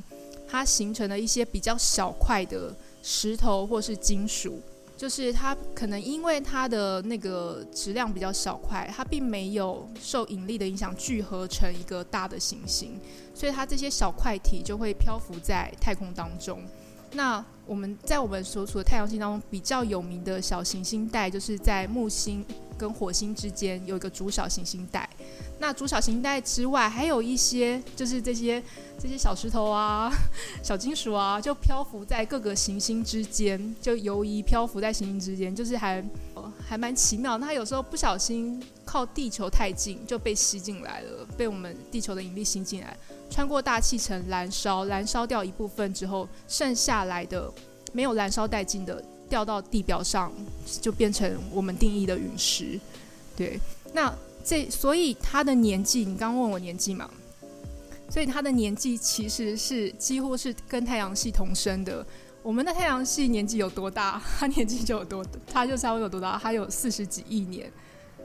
[0.49, 4.61] 它形成了一些比较小块的石头或是金属。
[4.99, 13.01] 就是它可能因为它的那个质量比较小块，它并没有受引力的影响聚合成一个大的行星，
[13.33, 16.61] 所以它这些小块体就会漂浮在太空当中。
[17.13, 22.45] 那我们在我们所处的太阳系当中比较有名的小行星带，就是在木星
[22.79, 25.09] 跟火星之间有一个主小行星带。
[25.59, 28.63] 那主小行星带之外，还有一些就是这些
[28.97, 30.09] 这些小石头啊、
[30.63, 36.03] 小金属啊，就漂浮在各个行星之间，就游移漂浮在行星之间，就是还
[36.65, 37.37] 还蛮奇妙。
[37.39, 42.97] 那它有时候不小心靠地球太近，就被吸进来了，被我们地球的引力吸进来，
[43.29, 47.53] 穿过大气层燃烧，燃烧掉一部分之后，剩下来的
[47.93, 50.33] 没有燃烧殆尽的，掉到地表上，
[50.81, 52.81] 就变成我们定义的陨石。
[53.37, 53.61] 对，
[53.93, 54.13] 那。
[54.45, 57.11] 这所以他的年纪，你刚问我年纪嘛？
[58.09, 62.07] 所以他的年纪其实是几乎是跟太阳系同生的。
[62.43, 67.71] 我们的太阳系年纪有多大，他年纪就有多，他就稍微有多大，他有四十几亿年，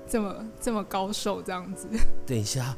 [0.08, 1.90] 这么这么高寿这样子。
[2.26, 2.74] 等一下，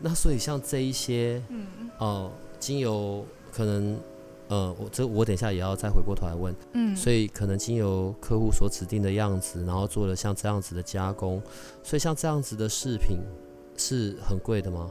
[0.00, 1.66] 那所以像这一些，嗯，
[1.96, 3.98] 哦，经由可能。
[4.50, 11.40] 呃，我这我等一下也要再回过头来问，嗯，所以可能经由客户所指定的样子，然后做了像这样子的加工，
[11.84, 13.20] 所以像这样子的饰品
[13.76, 14.90] 是很贵的吗？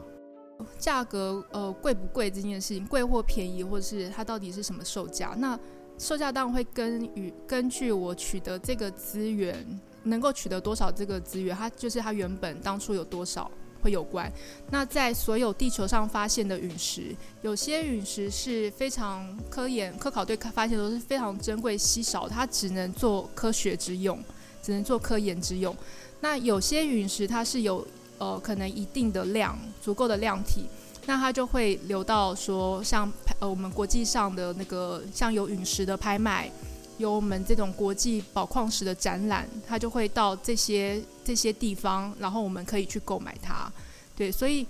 [0.78, 5.36] 价格呃贵不贵这件事情，贵或便宜，或者是它到底是什么售价？
[5.38, 5.60] 那
[5.98, 9.66] 售价当然会根与根据我取得这个资源，
[10.04, 13.52] 能够取得多少这个资源，它就是它原本当初有多少。
[13.82, 14.32] 会有关。
[14.72, 24.22] 那在所有地球上发现的陨石，有些陨石是非常科研科考队发现都是非常珍贵稀少，它只能做科学之用，
[24.62, 25.76] 只能做科研之用。
[26.22, 27.86] 那有些陨石它是有
[28.18, 30.66] 呃可能一定的量，足够的量体，
[31.06, 36.52] 那它就会流到说像呃我们国际上的那个像有陨石的拍卖。
[37.00, 43.72] 有我们这种国际宝矿石的展览，它就会到这些这些地方，然后我们可以去购买它。
[44.16, 44.68] 对，所以，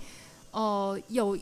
[0.51, 1.37] 呃，有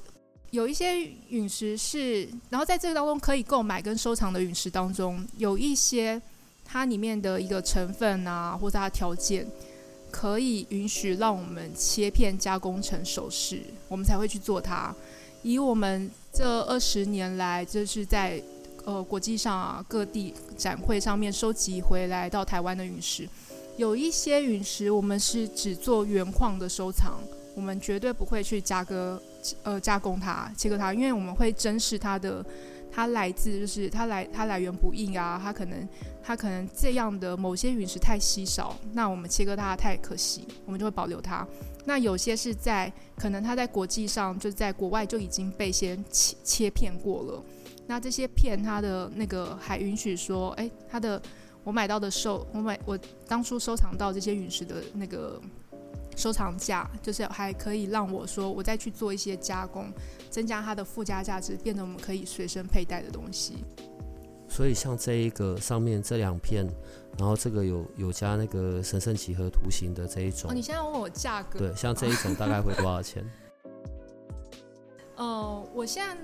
[0.51, 6.19] 有一些陨石是，然后在这个当中可以购买跟收藏的陨石当中，有一些
[6.63, 9.45] 它里面的一个成分啊，或者它的条件，
[10.09, 14.95] 可以允许让我们切片加工成首饰，我们才会去做它。
[15.43, 18.41] 以我们这二十年来，就是在
[18.87, 23.27] 呃国际上啊各地展会上面收集回来到台湾的陨石，
[23.75, 27.19] 有一些陨石我们是只做原矿的收藏，
[27.53, 29.21] 我们绝对不会去加割
[29.63, 32.43] 呃加工它切割它，因为我们会珍视它的。
[32.89, 35.87] 它来自就是它来它来源不易啊，它可能
[36.23, 41.45] 它可能这样的某些陨石太稀少，那我们切割它太可惜，我们就会保留它。
[41.85, 47.43] 那有些是在可能它在国际上就在国外就已经被先切切片过了，
[47.87, 51.21] 那这些片它的那个还允许说，哎，它的
[51.63, 55.41] 我买到的收我买我当初收藏到这些陨石的那个。
[56.15, 59.93] 收藏价就是还可以让我说，我再去做一些加工，
[60.31, 63.57] 增加它的附加价值，变成我们可以随身佩戴的东西。
[64.49, 66.67] 所以像这一个上面这两片，
[67.19, 71.59] 然后这个有有加那个神圣几何图形的这一种，你现在问我价格？
[71.59, 73.23] 对，像这一种大概会多少钱？
[75.17, 76.17] 呃，我现在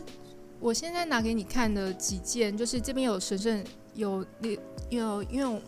[0.64, 3.62] 我现在拿给你看的几件，就是这边有神圣
[3.96, 4.26] 有
[4.90, 5.62] 有因为。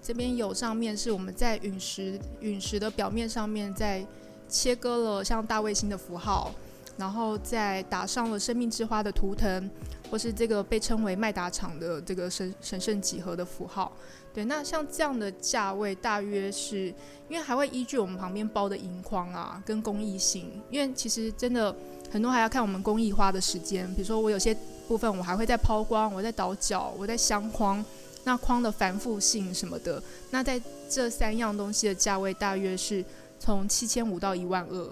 [0.00, 4.06] 这边有上面是我们在陨石陨石的表面上面在
[4.48, 6.54] 切割了像大卫星的符号，
[6.96, 9.68] 然后再打上了生命之花的图腾，
[10.08, 13.92] 或是这个被称为麦达场的这个神神圣几何的符号。
[14.32, 16.86] 对，那像这样的价位大约是
[17.28, 21.74] 因为还会依据我们旁边包的银框啊跟工艺性，因为其实真的
[22.10, 23.86] 很多还要看我们工艺花的时间。
[23.94, 27.84] 比如说我有些部分我还会在抛光，我在倒角，我在镶框。
[28.24, 33.02] 那框的繁复性什么的，那在这三样东西的价位大约是
[33.38, 34.90] 从七千五到一万二。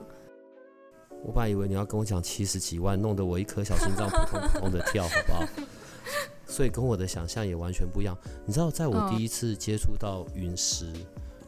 [1.23, 5.45] 我本来以为你要跟我讲七十几万，弄得我一颗小心脏扑通扑通的跳，好不好？
[6.47, 8.17] 所以跟我的想象也完全不一样。
[8.47, 10.91] 你知道，在我第一次接触到陨石，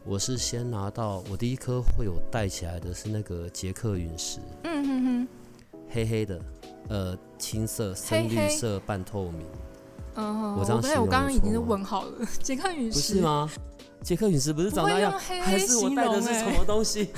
[0.05, 5.29] 我是先拿到我第一颗会有带起来的是那个捷克陨石，嗯哼哼，
[5.91, 6.41] 黑黑的，
[6.89, 9.47] 呃，青色、深绿色、半透明。
[10.15, 13.51] 嗯，我刚才我刚刚已经是问好了， 杰克陨石不是吗？
[14.03, 17.11] 杰克陨石不是长那样，还是我带的是什么东西？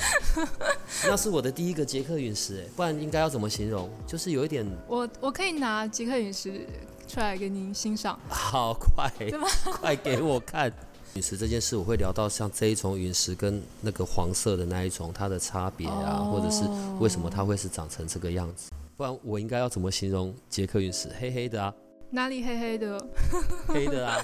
[1.05, 3.89] 那是我的第一个杰克陨石，哎，不然应该要怎么形容？
[4.07, 6.67] 就是有一点，我我可以拿杰克陨石
[7.07, 8.19] 出来给您欣赏。
[8.29, 9.11] 好快，
[9.81, 10.73] 快给我看
[11.14, 16.64] 陨石这件事，我会聊到像这一种陨石跟那个黄色的那一种它的差别啊，或者是
[17.01, 18.70] 为什么它会是长成这个样子？
[18.96, 21.09] 不然我应该要怎么形容捷克陨石？
[21.18, 21.75] 黑黑的啊。
[22.12, 23.09] 哪里黑黑的？
[23.68, 24.16] 黑的啊，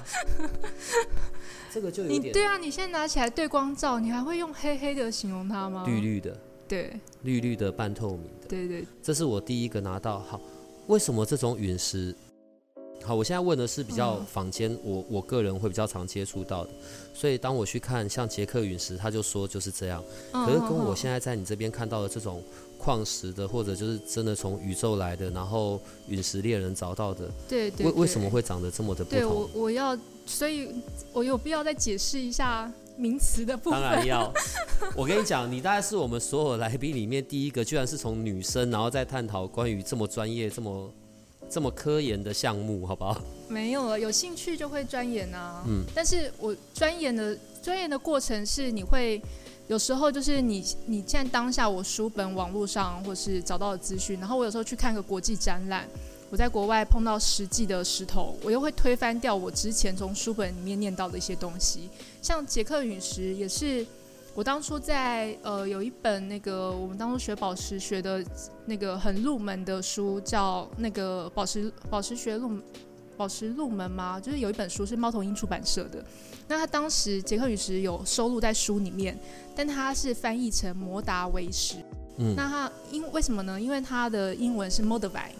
[1.73, 2.33] 这个就有点。
[2.33, 5.83] 对啊，你现在拿起来对光照，你还会用黑黑的形容它吗？
[5.85, 8.85] 绿绿的，对，绿绿的半透明的，对对。
[9.01, 10.19] 这是我第一个拿到。
[10.19, 10.39] 好，
[10.87, 12.15] 为什么这种陨石？
[13.03, 16.69] 好，我现在问的是比较坊间，我我个人会比较常接触到的。
[17.13, 20.03] 所以当我去看像杰克陨石，他就说就是这样。
[20.31, 22.43] 可是跟我现在在你这边看到的这种。
[22.79, 29.19] 矿石的，或者就是真的从宇宙来的，然后陨石猎人找到的，对对，为为什么会长得这么的不同？
[29.19, 30.69] 对我我要，所以
[31.11, 33.81] 我有必要再解释一下名词的部分。
[33.81, 34.31] 当然要，
[34.95, 40.93] 我跟你讲，你大概是我们所有来宾里面第一个，居然是从女生，然后再探讨关于这么专业、这么
[41.49, 43.21] 这么科研的项目，好不好？
[43.47, 45.63] 没有了，有兴趣就会钻研啊。
[45.67, 49.21] 嗯，但是我钻研的钻研的过程是你会。
[49.69, 55.85] 有时候就是你，你现在当下我书本网络上或是找到的资讯，然后我有时候去看个国际展览，
[56.29, 61.89] 我在国外碰到实际的石头，我又会推翻掉我之前从书本里面念到的一些东西。
[62.21, 63.85] 像捷克陨石也是，
[64.37, 68.23] 我当初在呃有一本那个我们当初学宝石学的
[68.67, 72.51] 那个很入门的书，叫那个宝石宝石学入
[73.17, 74.19] 宝石入门吗？
[74.19, 76.05] 就是有一本书是猫头鹰出版社的。
[76.47, 79.17] 那他当时杰克陨石有收录在书里面，
[79.55, 81.77] 但他是翻译成摩达维石。
[82.17, 83.59] 嗯，那他因为什么呢？
[83.59, 85.31] 因为他的英文是 m o d a v i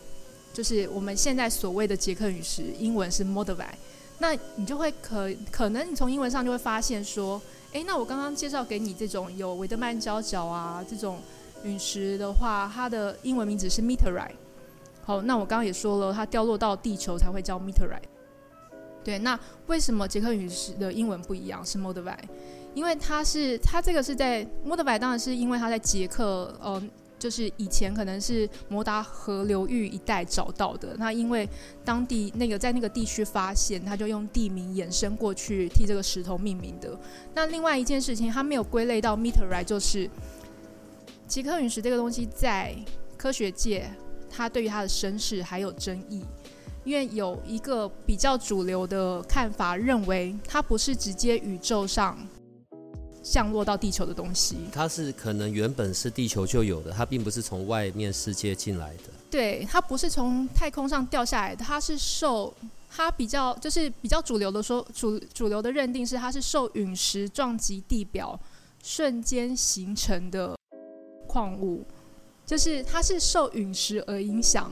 [0.52, 3.78] 就是我们现在所谓的杰克陨石，英文是 m o d a v i
[4.18, 7.40] 那你就会可可能你从英文上就会发现说，
[7.74, 11.20] 哎，那我刚刚介绍给你这种有维德曼胶角啊这种
[11.64, 14.32] 陨石的话，它的英文名字是 meteorite。
[15.04, 18.08] 好，那我刚刚也说了，它掉落到地球才会叫 meteorite。
[19.04, 22.30] 对，那为什么捷克陨石的英文不一样是 m o d v i
[22.74, 26.90] 因为它是它这个是在 m o d v i 当然是因为它在捷克，嗯，
[27.20, 30.96] 就是以前可能是摩达河流域一带找到的。
[30.98, 31.48] 那因为
[31.84, 36.98] 当地那个在那个地区发现，他就用地名衍生过去替这个石头命名的。
[37.34, 40.10] 那另外一件事情，它没有归类到 meteorite，就是
[41.28, 42.76] 捷克陨石这个东西在
[43.18, 43.90] 科学界。
[44.30, 46.22] 他对于他的身世还有争议，
[46.84, 52.16] 因为有一个比较主流的看法认为，它不是直接宇宙上
[53.30, 59.04] 降落到地球的东西，它是可能原本是地球就有的，它并不是从外面世界进来的。
[59.30, 62.54] 对，它不是从太空上掉下来的，它是受
[62.90, 68.40] 它比较就是比较主流的说主主流的认定是它是受陨石撞击地表
[68.82, 70.56] 瞬间形成的
[71.28, 71.84] 矿物，
[72.46, 74.72] 就是它是受陨石而影响，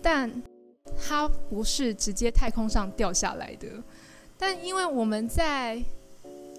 [0.00, 0.30] 但
[0.96, 3.66] 它不是直接太空上掉下来的。
[4.38, 5.82] 但因为我们在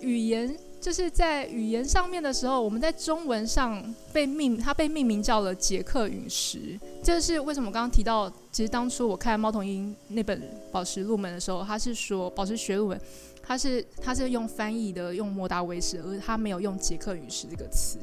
[0.02, 6.80] 语言就是在语言上面的时候，我们在中文上被命，它被命名叫了捷克陨石。
[7.04, 7.68] 这是为什么？
[7.68, 10.40] 我刚刚提到，其实当初我看猫头鹰那本
[10.72, 12.98] 《宝石入门》的时候，他是说《宝石学入门》，
[13.44, 17.98] 他是他是用翻译的，用莫达维石，而他没有用捷克陨石这个词。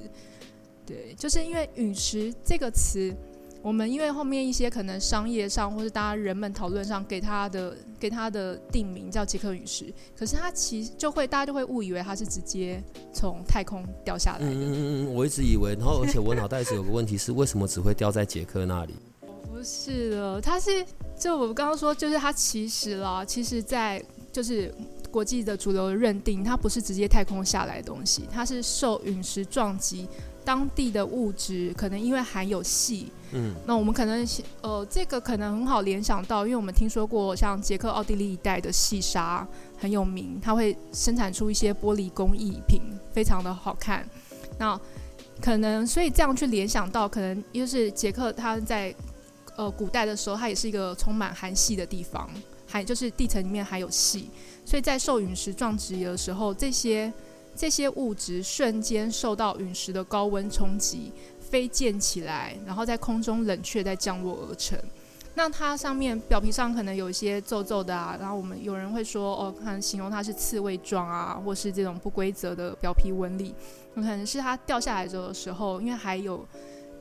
[0.85, 3.15] 对，就是因为陨石这个词。
[3.65, 12.79] 我们因为后面一些可能商业上或是大家人们讨论上给它的给它的定名叫杰克陨石，可是它其实就会大家就会误以为它是直接
[13.11, 14.45] 从太空掉下来的。
[14.45, 18.95] 嗯嗯嗯，我一直以为，然后而且我脑袋一直有个问题是，为什么只会掉在杰克那里？
[19.51, 20.85] 不是的，它是
[21.19, 24.75] 就我刚刚说，就是它其实啦，其实在就是
[25.11, 30.07] 国际的主流认定，它不是直接太空下来的东西，它是受陨石撞击。
[30.45, 34.27] 当地的物质可能因为含有硒，嗯，那我们可能
[34.61, 39.47] 呃，这个可能很好联想到，因为我们听说过像捷克、奥地利一带的细沙
[39.79, 42.83] 很有名，它会生产出一些玻璃工艺品，
[43.13, 44.07] 非常的好看。
[44.59, 44.79] 那
[45.41, 48.95] 可能所以这样去联想到，可能就是捷克它在
[49.57, 52.29] 呃古代的时候，它也是一个充满含硒的地方，
[52.69, 54.25] 含就是地层里面含有硒，
[54.65, 57.13] 所以在受陨石撞击的时候，这些。
[57.57, 64.79] 这些物质瞬间受到陨石的高温冲击，飞溅起来，然后在空中冷却，再降落而成。
[65.37, 73.55] 那它上面表皮上可能有一些皱皱的啊，然后我们有人会说，哦，看形容它是刺猬状啊，或是这种不规则的表皮纹理，
[73.95, 76.47] 可能是它掉下来的时候，因为还有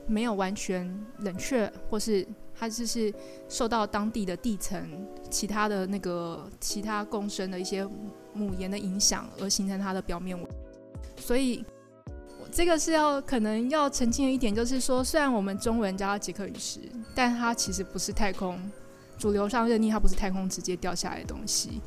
[0.06, 0.88] 没有完全
[1.18, 2.26] 冷却，或是
[2.58, 3.12] 它就是
[3.48, 7.88] 受到当地的地层、其他的那个其他共生的一些。
[8.34, 10.48] 母岩的影响而形成它的表面纹，
[11.16, 11.64] 所以
[12.50, 16.80] 这个是要可能要澄清的一点，就是说，虽然我们中文叫它捷克陨石，
[17.14, 18.60] 但它其实不是太空
[19.18, 21.80] 主流上认定它不是太空直接掉下来的东西。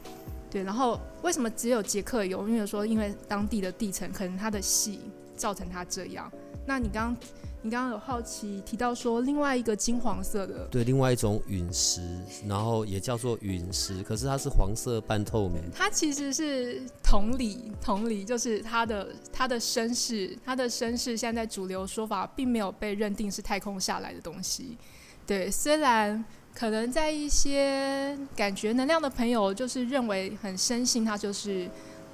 [0.50, 2.48] 对，然后为什么只有捷克有？
[2.48, 5.00] 因为说因为当地的地层可能它的细
[5.36, 6.32] 造成它这样。
[6.68, 7.18] 那你刚刚。
[7.64, 12.00] 你刚刚有好奇提到说另外一个金黄色的，对，另外一种陨石，
[12.48, 15.62] 然后也叫做陨石，可是它是黄色半透明。
[15.74, 24.78] 它其实是同理，同理就是它的它的身世，它的身世现在主流说法并没有被认定是太空下来的东西。
[25.26, 31.68] 对，虽然可能在一些感觉能量的朋友就是认为很深信它就是。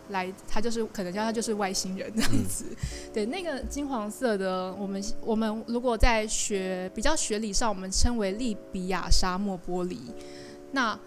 [0.09, 2.65] 来，他就是可能叫他就是外星人这样子，
[3.13, 9.97] 对，那个金黄色的，我们我们如果在学比较学理上，我们称为利比亚沙漠玻璃。
[10.71, 10.99] 那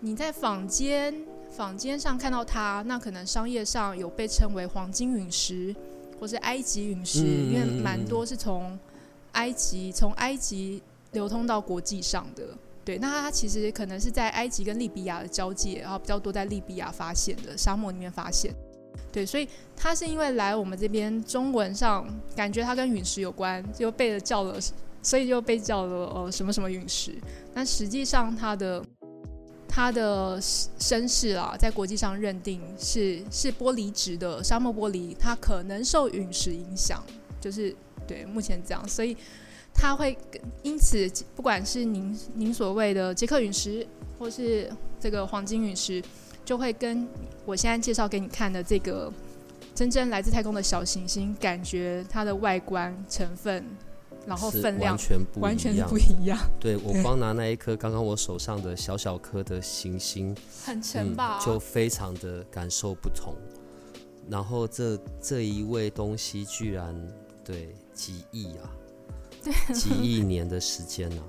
[0.00, 1.14] 你在坊间
[1.50, 5.74] 坊间上看到它，那可能商业上有被称为黄金陨石，
[6.20, 8.78] 或是埃及陨石，因为蛮多是从
[9.32, 10.82] 埃及从埃及
[11.12, 12.44] 流通到国际上的。
[12.84, 18.54] 对，那它其实可能是在埃及跟利比亚的交界，然后比较多在利比亚发现的沙漠里面发现。
[19.10, 22.06] 对，所以它是因为来我们这边中文上
[22.36, 24.60] 感觉它跟陨石有关，就被叫了，
[25.02, 27.14] 所以就被叫了呃什么什么陨石。
[27.54, 28.84] 但实际上它的
[29.66, 37.02] 它的身世啊，在国际上认定是是玻璃质的沙漠玻璃，它可能受陨石影响，
[37.40, 37.74] 就是
[38.06, 39.16] 对目前这样，所以。
[39.74, 40.16] 它会
[40.62, 43.86] 因此，不管是您您所谓的捷克陨石，
[44.18, 46.02] 或是这个黄金陨石，
[46.44, 47.06] 就会跟
[47.44, 49.12] 我现在介绍给你看的这个
[49.74, 53.66] 真正来自太空的小行星，感觉它的外观成分，
[54.26, 56.38] 然后分量完全不完全不一样。
[56.60, 63.34] 对我光拿那一颗刚刚我手上的小小颗的行星，很沉吧，就非常的感受不同。
[64.30, 66.96] 然后这这一位东西居然
[67.44, 68.70] 对几亿啊！
[69.72, 71.22] 几亿年的时间呢？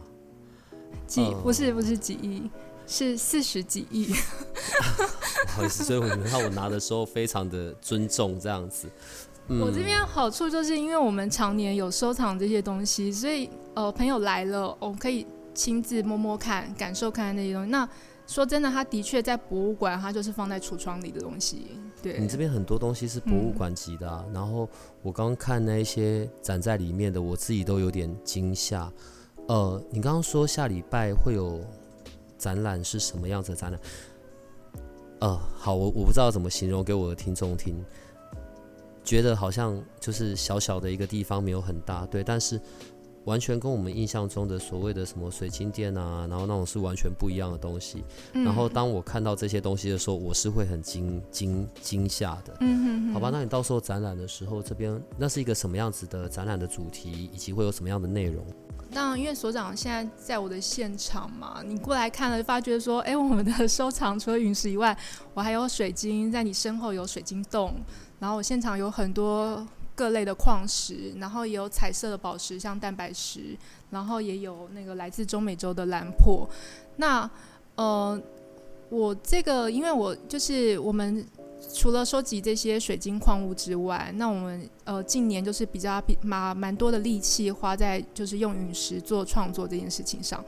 [1.07, 2.49] 几不是不是几亿，
[2.87, 4.13] 是四十几亿。
[5.47, 8.89] 不好意思，所以我你看我拿的时候非常的尊重这样子。
[9.47, 17.69] 我这边好处就是因为我们常年有收藏这些东西，所以呃朋友来了，我可以亲自摸摸看，感受看看那些东西。
[17.69, 17.87] 那
[18.27, 21.67] 说真的，它的确在博物馆，它就是放在橱窗里的东西。
[22.01, 24.67] 对你这边很多东西是博物馆级的，然后
[25.01, 28.91] 我刚看那一些展在里面的，我自己都有点惊吓。
[29.47, 31.61] 呃，你刚刚说下礼拜会有
[32.37, 33.79] 展览是什么样子的展览？
[35.19, 37.75] 呃，好，我我不知道怎么形容给我的听众听，
[39.03, 42.59] 觉得好像就是小小的一个地方，没有很大，对，但是
[43.25, 48.03] 完全跟我们印象中的所谓的什么水晶店啊，然后那种是完全不一样的东西。
[48.33, 52.55] 然后当我看到这些东西的时候，我是会很惊惊惊吓的。
[52.61, 58.45] 嗯哼好吧，那你到时候展览的时候，这边那是一个什么样子的展览的主题，以及会有什么样的内容？
[58.93, 64.95] 当然，因为所长现在在我的现场嘛，你过来看了，发觉说，哎，我们的收藏除了陨石以外，
[65.33, 67.73] 我还有水晶，在你身后有水晶洞，
[68.19, 73.57] 然后我现场有很多各类的矿石，然后也有彩色的宝石，像蛋白石，
[73.89, 76.47] 然后也有那个来自中美洲的蓝珀。
[76.97, 77.27] 那
[77.75, 78.21] 呃，
[78.89, 81.25] 我这个，因为我就是我们。
[81.73, 90.43] 除了收集这些水晶矿物之外，那我们呃近年就是比较比蛮蛮多的力气花在就是用陨石做创作这件事情上，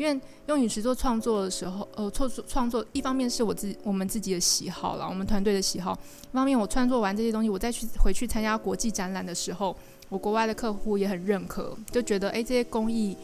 [0.00, 5.92] 因为用陨石做创作的时候，呃创作创作一方面是我自我们自己的喜好了，我们团队的喜好，
[6.32, 9.76] 一方面我创作完这些东西，我再去回去参加国际展览的时候，
[10.08, 13.14] 我国外的客户也很认可，就觉得哎这些工艺。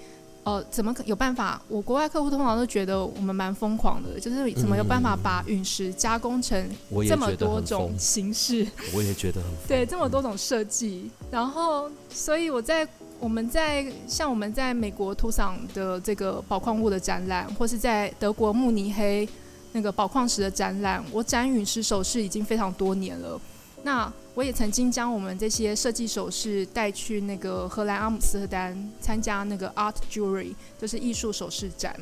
[0.44, 1.60] 呃，怎么有办法？
[1.66, 6.70] 我国外客户通常都觉得我们蛮疯狂的，就是怎么有办法把陨石加工成
[7.08, 8.64] 这么多种形式？
[8.94, 11.10] 我也觉得很 对，这么多种设计。
[11.32, 12.86] 然后，所以我在
[13.18, 19.28] 我们在像我们在美国图桑的这个宝矿物的展览，或是在德国慕尼黑
[19.72, 23.40] 那个宝矿石的展览，我展陨石首饰已经非常多年了。
[23.82, 31.96] 那我也曾经将我们这些设计首饰带去那个荷兰阿姆斯特丹参加那个 Art Jewelry，就是艺术首饰展。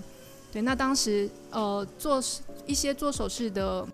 [0.51, 2.23] 对，那当时呃做
[2.65, 3.87] 一些做首饰的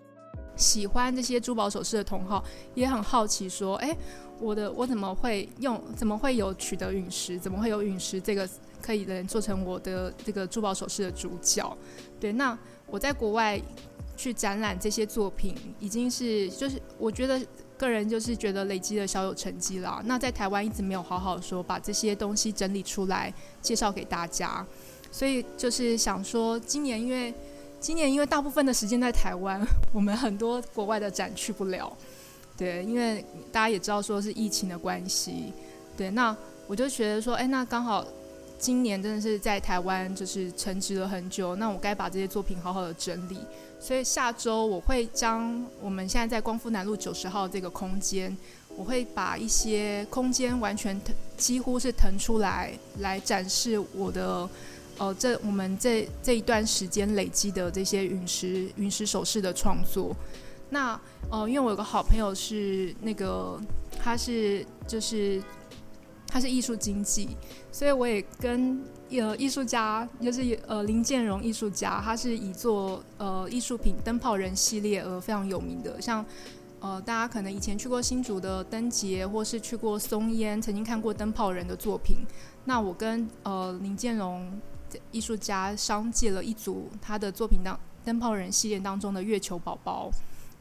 [0.55, 2.43] 喜欢这些珠宝首饰的同好
[2.75, 3.95] 也很好奇，说：哎，
[4.41, 5.79] 我的我怎么会用？
[5.95, 7.37] 怎么会有取得陨石？
[7.37, 8.49] 怎么会有陨石这个
[8.81, 11.77] 可以人做成我的这个珠宝首饰的主角？
[12.19, 13.61] 对，那我在国外
[14.17, 17.39] 去展览这些作品，已经是就是我觉得。
[17.81, 19.99] 个人就是觉得累积了小有成绩啦。
[20.05, 24.63] 那在台湾一直没有好好说把这些东西整理出来介绍给大家，
[25.11, 27.33] 所以就是想说，今年因为
[27.79, 29.59] 今年因为大部分的时间在台湾，
[29.91, 31.91] 我们很多国外的展去不了。
[32.61, 35.51] 对，因为大家也知道说是疫情的关系。
[35.97, 36.37] 对，那
[36.67, 38.05] 我就觉得说，哎，那刚好
[38.59, 43.39] 今年真的是在台湾就是沉寂了很久，那我该把这些作品好好的整理。
[43.79, 48.37] 所以下周我会将我们现在在光复南路九十号这个空间，
[48.77, 54.47] 我会把一些空间完全腾，几乎是腾出来，来展示我的，
[54.99, 60.15] 呃，这我们这这一段时间累积的这些陨石陨石首饰的创作。
[60.71, 60.99] 那
[61.29, 63.61] 呃，因为我有个好朋友是那个，
[63.99, 65.39] 他是就是
[66.25, 67.29] 他是艺术经济，
[67.71, 68.83] 所以我也跟。
[69.11, 76.01] 呃，艺术家就是呃林建荣艺术家，他是以做呃艺术品灯泡人系列而非常有名的。
[76.01, 76.25] 像
[76.79, 82.25] 呃大家可能以前去过新竹的灯节，或是去过松烟，曾经看过灯泡人的作品。
[82.63, 84.49] 那我跟呃林建荣
[85.11, 90.09] 艺术家商借了一组他的作品当灯泡人系列当中的月球宝宝，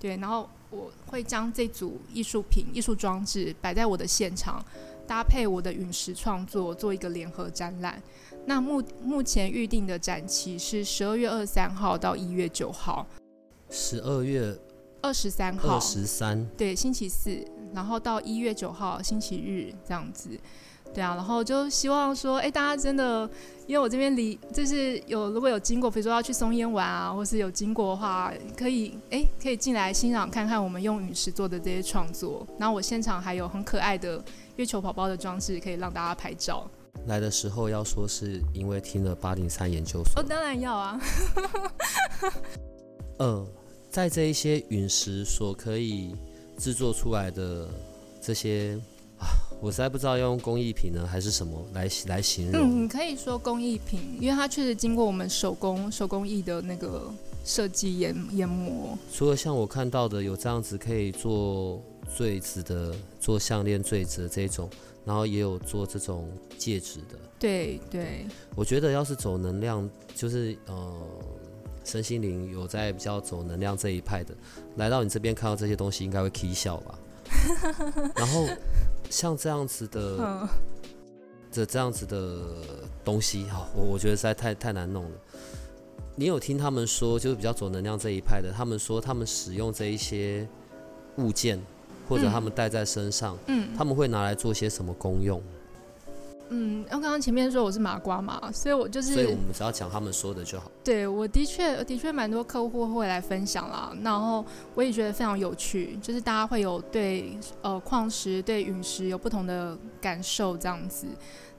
[0.01, 4.65] 对，然后我会将这组艺术品艺术装置摆在我的现场，
[5.07, 8.03] 搭配我的陨石创作做一个联合展览。
[8.47, 13.07] 那目目前预定的展期是十二月二十三号到一月九号。
[13.69, 14.59] 十二月
[15.03, 17.45] 二十三号，二十三，对，星期四，
[17.75, 20.31] 然后到一月九号星期日这样子。
[20.93, 23.29] 对啊，然后就希望说，哎，大家真的，
[23.67, 32.47] 因为我这边离就是有如果有经过，比如说要去松烟玩啊，或是有经过的话，可以哎可以进来欣赏看看我们用陨石做的这些创作。
[32.59, 34.23] 然后我现场还有很可爱的
[34.57, 36.69] 月球宝宝的装置，可以让大家拍照。
[37.07, 41.01] 来的时候要说是因为听了八零三研究所，哦，当然要啊。
[43.19, 43.47] 呃，
[43.91, 46.17] 在这一些陨石所可以
[46.59, 47.69] 制作出来的
[48.21, 48.79] 这些
[49.19, 49.29] 啊，
[49.61, 52.63] 我实在不知道要用工艺品呢还是什么来来形容。
[52.63, 57.13] 嗯，你可以说工艺品，因为它确实经过我们手工手工艺的那个
[57.45, 58.99] 设计研研磨。
[59.13, 61.83] 除了像我看到的有这样子可以做
[62.17, 64.69] 坠子的，做项链坠子的这种。
[65.03, 68.27] 然后也有做这种戒指的，对对。
[68.55, 70.95] 我觉得要是走能量，就是呃，
[71.83, 74.35] 身心灵有在比较走能量这一派的，
[74.77, 76.99] 来到你这边看到这些东西，应该会 k 笑吧。
[78.15, 78.47] 然后
[79.11, 80.49] 像这样子的，
[81.53, 82.43] 这这样子的
[83.05, 85.11] 东西，哈，我我觉得实在太太难弄了。
[86.17, 90.49] 你有听他们说，就是比较走能量这一派的，他们说他们使用这一些
[91.17, 91.61] 物件。
[92.09, 95.41] 或者他们带在身上，嗯，他们会拿来做些什么功用？
[96.53, 100.71] 嗯，刚刚前面说我是麻瓜嘛，所以我就是，所以我们只要讲他们说的就好。
[100.83, 104.45] 对，我的确的确蛮多客户会来分享啦，然后
[104.75, 111.07] 我也觉得非常有趣，就是大家会有对呃矿石、对陨石有不同的感受这样子。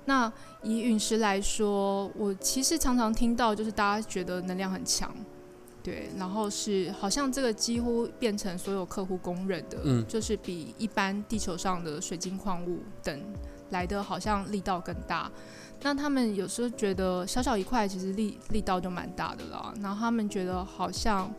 [0.03, 0.31] 那
[0.63, 5.13] 以陨石来说，我其实常常听到就是大家觉得能量很强，
[5.81, 13.21] 对，然后是好像这个几乎变成所有客户公认的，嗯就是比一般地球上的水晶矿物等
[13.71, 15.31] 来的好像力道更大。
[15.83, 21.33] 那他们有时候觉得小小一块其实力力道就蛮大的了，然后他们觉得好像，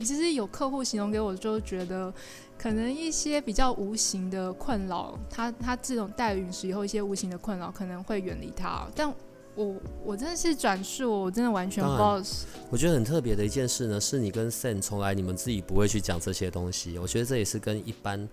[0.00, 2.12] 其实有客户形容给我，就觉得
[2.58, 8.86] 可能一些比较无形的困扰，他他这种带陨石以后，一些无形的困扰可能会远离他。
[8.94, 9.10] 但
[9.54, 12.44] 我我真的是转述，我真的完全不知道是。
[12.68, 16.98] 我觉得很特别的一件事呢，是你跟 Sen 从来你们自己不会去讲这些东西。
[16.98, 18.28] 我觉得这也是跟一般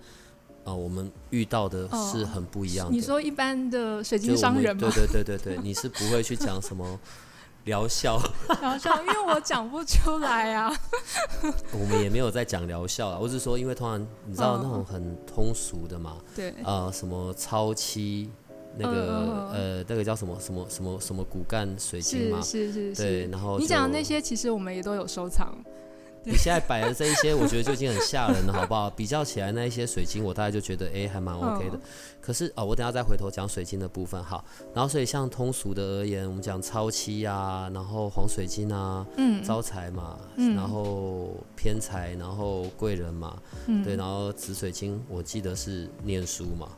[0.64, 2.94] 呃我们遇到的是很不一样的。
[2.94, 4.90] 你说一般的水晶商人吗？
[4.94, 7.00] 对对对对对，你是不会去讲什么
[7.66, 8.20] 疗效，
[8.62, 10.72] 疗效，因为我讲不出来啊。
[11.74, 13.20] 我们也没有在讲疗效啊。
[13.20, 18.30] 我是说，因为通常你知道嗯那种很通俗的嘛，对，呃，什么超期
[18.78, 23.28] 那个、呃那个叫什么什么什么什么骨干水晶嘛是，是是对，是。
[23.28, 25.56] 然后你讲的那些，其实我们也都有收藏。
[26.24, 28.90] 你现在摆的这一些，我觉得就已经很吓人了，好不好？
[28.92, 31.78] 比较起来那一些水晶，我大概就觉得哎、还蛮 OK 的。
[31.78, 31.82] 嗯
[32.22, 34.24] 可是哦，我等下再回头讲水晶的部分。
[34.24, 34.46] 好。
[34.76, 40.56] 然后所以像通俗的而言，我们讲超期啊，然后黄水晶啊，嗯，招财嘛，嗯。
[40.56, 43.84] 然后偏财，然后贵人嘛，嗯。
[43.84, 46.70] 对，然后紫水晶我记得是念书嘛，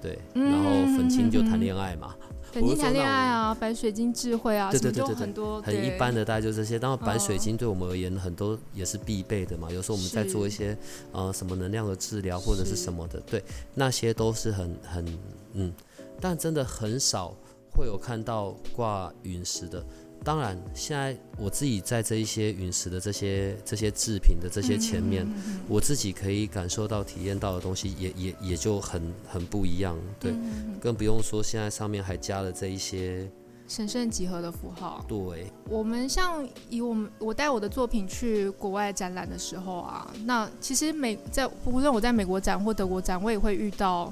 [0.00, 0.44] 对，嗯。
[0.44, 2.14] 然后粉青就谈恋爱嘛，
[2.54, 6.78] 粉晶谈恋爱啊，白水晶智慧啊，对对对对对很多，很一般的大概就这些。
[6.78, 10.76] 当然白水哦晶对我们而言很多也是必备的嘛，有时候我们在做一些
[11.10, 13.42] 呃什么能量的治疗或者是是什么的，对，
[13.74, 15.18] 那些都是很很
[15.54, 15.72] 嗯，
[16.20, 17.34] 但真的很少
[17.76, 19.84] 会有看到挂陨石的。
[20.24, 29.94] 当然，现在我自己在这一些陨石的这些这些制品的这些前面，嗯嗯嗯我自己可以感受到、体验到的东西也，也也就很很不一样。
[30.18, 30.32] 对，
[30.80, 33.30] 更不用说现在上面还加了这一些，
[33.68, 35.04] 神圣几何的符号。
[35.06, 44.10] 对，我们像以我们我带我的作品去国外展览的时候啊，那其实美在无论我在美国展或德国展，我也会遇到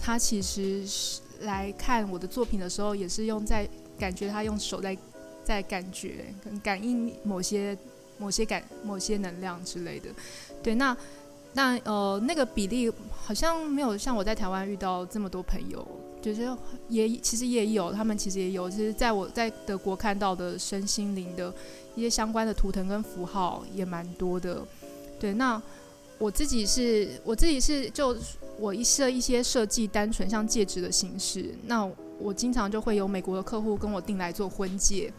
[0.00, 3.68] 他其实是来看我的作品的时候，也是用在
[3.98, 4.96] 感觉他用手在
[5.46, 7.78] 在感觉跟感应某些
[8.18, 10.08] 某些感某些能量之类的。
[10.60, 10.96] 对，那
[11.52, 15.86] 那呃那个比例好像没有像我在台湾遇到这么多朋友，
[16.20, 16.50] 就是
[16.88, 21.54] 也其实也有，他们其实也有，就是在我在德国看到的身心灵的
[21.94, 24.66] 一些相关的图腾跟符号也蛮多的。
[25.20, 25.62] 对，那
[26.18, 28.16] 我自己是我自己是就
[28.58, 31.88] 我一设一些设计，单纯像戒指的形式，那
[32.18, 35.12] 我经常就会有美国的客户跟我订来做婚戒，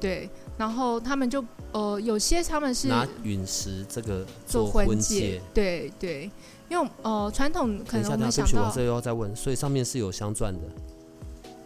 [0.00, 6.30] 对，然后他们就呃有些他们是拿陨石这个做婚婚戒，对对，
[6.68, 10.60] 因为呃传统可能我们想到这又要再问，所以上面是有镶钻的，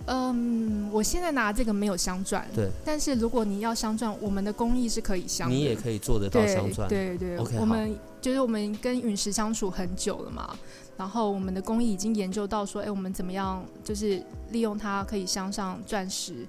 [0.06, 6.88] 嗯，我现在拿这个没有镶钻，对，但是如果你要镶钻，我们的工艺是可以镶的，你也可以做得到对镶钻。
[6.88, 10.56] 对对 OK，我们就是我们跟陨石相处很久了嘛，
[10.96, 16.46] 然后我们的工艺已经研究到说，哎，我们怎么样就是利用它可以镶上钻石，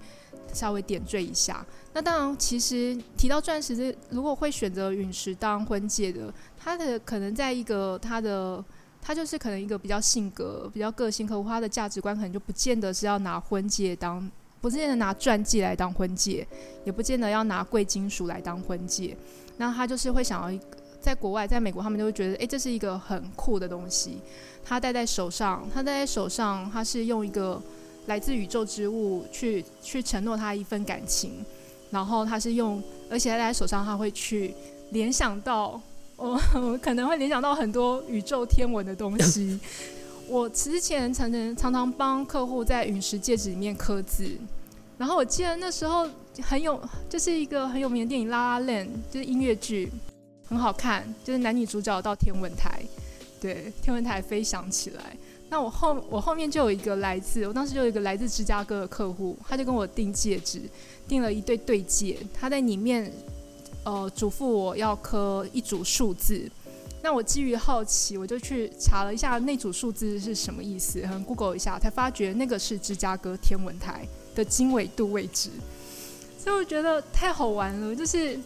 [0.55, 1.63] 稍微点缀一下。
[1.93, 8.63] 那当然，其实提到钻石这，如果会选择陨石当婚戒的，它的可能在一个它的。
[9.07, 16.47] 他就是可能一个比较性格、比较个性客户，他的价值观可能就不见得是要拿婚戒当，不见得拿钻戒来当婚戒，
[16.83, 19.15] 也不见得要拿贵金属来当婚戒。
[19.57, 20.65] 那他就是会想要一个，
[20.99, 24.17] 在国外，在美国，他们就会觉得，诶，这是一个很酷的东西。
[24.63, 27.61] 他戴在手上，他戴在手上，他是用一个
[28.07, 31.43] 来自宇宙之物去去承诺他一份感情，
[31.89, 34.53] 然后他是用，而且他在手上，他会去
[34.91, 35.81] 联想到，
[36.15, 39.59] 我 我可能会联想到很多宇宙天文的东西。
[40.27, 44.27] 我之前常常常常帮客户在陨石戒指里面刻字，
[44.97, 46.09] 然后我记得那时候
[46.41, 49.91] 很有，就是一个很有名的电影《拉拉链》，就是音乐剧，
[50.47, 52.81] 很好看，就是男女主角到天文台，
[53.39, 55.15] 对，天文台飞翔起来。
[55.55, 60.59] 那我后我后面就有一个来自，我当时就有一个来自芝加哥的客户，他就跟我订戒指，
[61.07, 63.09] 订了一对对戒，他在里面
[63.85, 66.51] 呃嘱咐我要刻一组数字。
[67.01, 75.49] 那我基于好奇，我就去查了一下那组数字是什么意思，很 Google 一下，才发觉那个是芝加哥天文台的经纬度位置。
[76.37, 78.37] 所以我觉得太好玩了，就是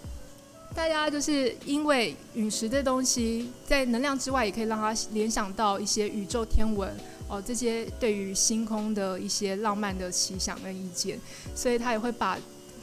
[0.75, 6.95] 大家就是因为陨石这东西，在能量之外，也可以让他联想到一些宇宙天文，
[7.27, 11.19] 哦这些对于星空的一些浪漫的奇想跟意见，
[11.53, 12.37] 所以他也会把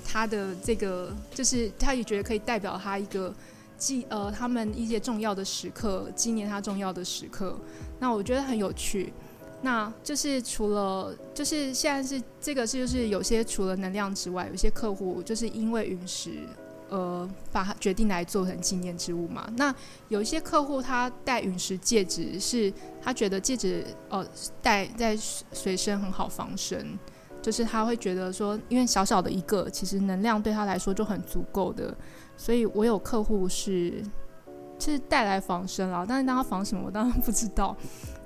[0.05, 3.35] 他的这个，就是他也觉得可以代表他一个
[3.79, 7.59] 纪呃他们一些重要的时刻，纪念他重要的时刻。
[7.99, 9.13] 那我觉得很有趣。
[9.63, 16.31] 那就是除了，就是现在是这个是就是有些除了能量之外，有些客户就是因为陨石，
[16.89, 19.49] 呃，把它决定来做成纪念之物嘛。
[19.57, 19.75] 那
[20.09, 22.73] 有一些客户他戴陨石戒指，是
[23.03, 24.25] 他觉得戒指呃
[24.63, 26.99] 戴在随身很好防身，
[27.43, 31.97] 就是他会觉得说，因为小小的一个，其实能量对他来说就很足够的。
[32.37, 34.03] 所以我有客户是
[34.79, 37.77] 是带来防身了，但是当他防什么，我当然不知道。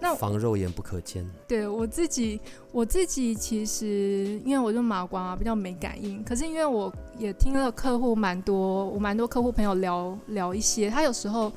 [0.00, 1.28] 那防肉眼不可见。
[1.46, 2.40] 对我自己，
[2.72, 6.24] 我自己其实因为我就马光啊，比较没感应。
[6.24, 11.52] 可是因为我也听了客户蛮多，我蛮多客户朋友聊聊一些，他有时候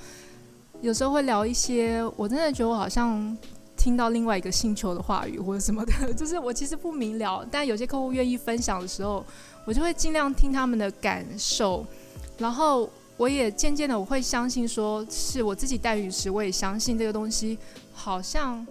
[0.81, 3.37] 有时候会聊一些，我真的觉得我好像
[3.77, 7.47] 听到另外一个星球的话语或者什么的， 就是我其实不明了。
[7.49, 9.25] 但有些客户愿意分享的时候，
[9.65, 11.85] 我就会尽量听他们的感受，
[12.37, 17.57] 然后我也渐渐的我会相信，说是我自己带陨石，我也相信这个东西。
[18.03, 18.67] 好像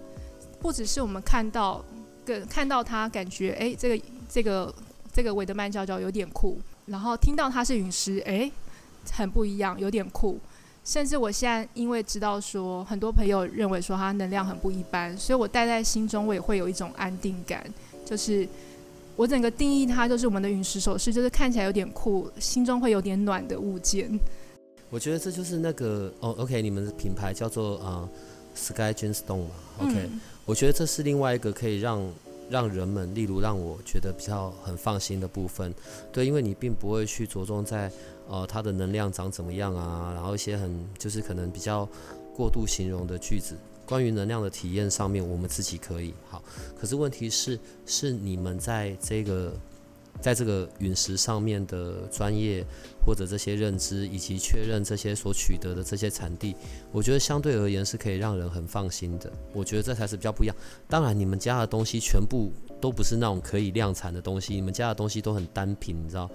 [0.61, 1.83] 不只是我们看到，
[2.23, 4.75] 跟看到它感觉，哎，这个这个
[5.11, 8.53] 这个韦德曼教教有点酷，然后听到它是陨石，哎，
[9.11, 10.39] 很不一样，有点酷。
[10.85, 17.65] 甚至我现在因为知道说，很多朋友认为说它能量很不一般，所以我带在心中，我也会有一种安定感。
[18.05, 18.47] 就是
[19.17, 24.11] 我整个定义它，就是我们的陨石首饰，就是看起来有点酷，心中会有点暖的物件。
[24.91, 28.07] 我觉得这就是那个哦，OK，你们的品牌叫做啊。
[28.55, 29.51] Sky Gemstone 嘛
[29.81, 30.09] ，OK，
[30.45, 32.13] 我觉得这是另外一个可以让
[32.51, 35.75] 让人们，例如让我觉得比较很放心的部分，
[36.13, 37.91] 对，因为你并不会去着重在
[38.29, 41.89] 呃它的能量长怎么样啊，然后一些很就是可能比较
[42.35, 46.13] 过度形容的句子，关于能量的体验上面，我们自己可以。
[46.29, 46.43] 好，
[46.79, 49.53] 可是问题是是你们在这个。
[50.21, 52.63] 在这个陨石上面的专业
[53.05, 56.55] 或者这些认知，以及确认这些所取得的这些产地，
[56.91, 59.31] 我觉得相对而言是可以让人很放心的。
[59.53, 60.57] 我觉得这才是比较不一样。
[60.89, 66.31] 当然，你们家的东西全部都不是那种可以量产的东西，你们家的东西都很单品，你知道？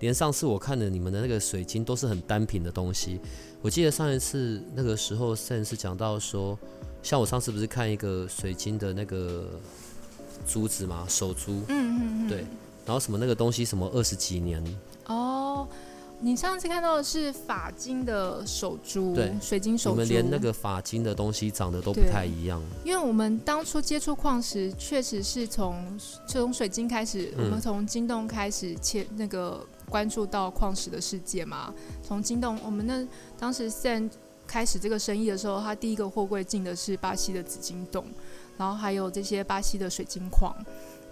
[0.00, 3.20] 连上次我看的你们的那个水晶都是很单品的东西。
[3.60, 6.56] 我记得上一次那个时候，甚至讲到说，
[7.02, 9.48] 像我上次不是看一个水晶的那个
[10.46, 12.44] 珠子嘛，手珠，嗯嗯嗯，对。
[12.86, 14.64] 然后什么那个东西什么二十几年
[15.08, 15.68] 哦，
[16.20, 19.94] 你上次看到的是法金的手珠，对，水晶手珠。
[19.94, 22.60] 我们连那个法金的东西长得都不太一样。
[22.84, 31.72] 因为我们当初接触矿石，确实是从从水晶开始，我们从金洞开始切那个关注到矿石的世界嘛。
[32.02, 33.06] 从金洞，我们那
[33.38, 34.10] 当时 Sen
[34.44, 38.04] 开始这个生意的时候，他第一个货柜进的是巴西的紫金洞，
[38.56, 40.52] 然后还有这些巴西的水晶矿。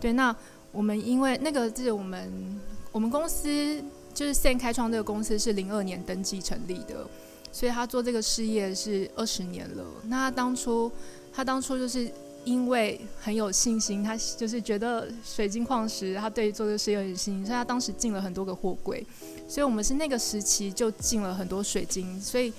[0.00, 0.34] 对，那。
[0.72, 2.60] 我们因为那个是我们
[2.92, 3.82] 我们公司
[4.16, 7.06] 就是现开创这个公司是零二年登记成立的，
[7.52, 9.84] 所以他做这个事业是二十年了。
[10.04, 10.90] 那他当初
[11.30, 12.10] 他当初就是
[12.44, 19.04] 因为很有信心，他就是觉得水晶矿石，他对做这个事业有信心，所以他当时进了很多个货柜。
[19.46, 22.50] 所以我们是那个时期就进了很多水晶，所以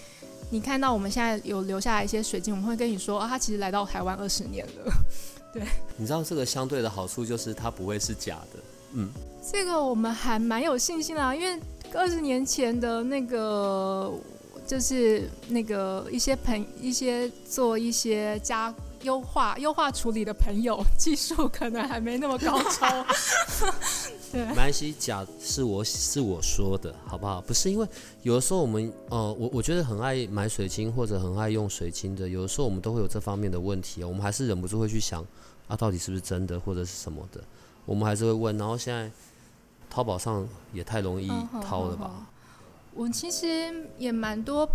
[0.51, 4.93] 你看到我们现在有留下来一些水晶，我们会跟你说啊，他其实来到台湾二十年了。
[5.51, 5.63] 对，
[5.97, 8.59] 你知道这个相对的好处就是它不会是假的，
[8.93, 9.09] 嗯，
[9.41, 11.59] 这个我们还蛮有信心啦，因为
[11.93, 14.13] 二十年前的那个
[14.65, 18.73] 就是那个一些朋一些做一些加
[19.03, 23.05] 优化优化处理的朋友，技术可能还没那么高超。
[24.31, 27.39] 对，没关系，假是我是我说的，好不好？
[27.39, 27.87] 不是因为
[28.23, 35.25] 有的时候我们呃，我我觉得很爱买水晶或者很爱用水晶的，有的时候我们都会有这方面的问题，我们还是忍不住会去想。
[35.67, 37.43] 啊，到底是不是真的，或者是什么的？
[37.87, 38.55] 我们还是会问。
[38.59, 39.09] 然后现在
[39.89, 41.27] 淘宝上也太容易
[41.63, 42.27] 掏了吧？
[42.93, 44.69] 我其实也蛮多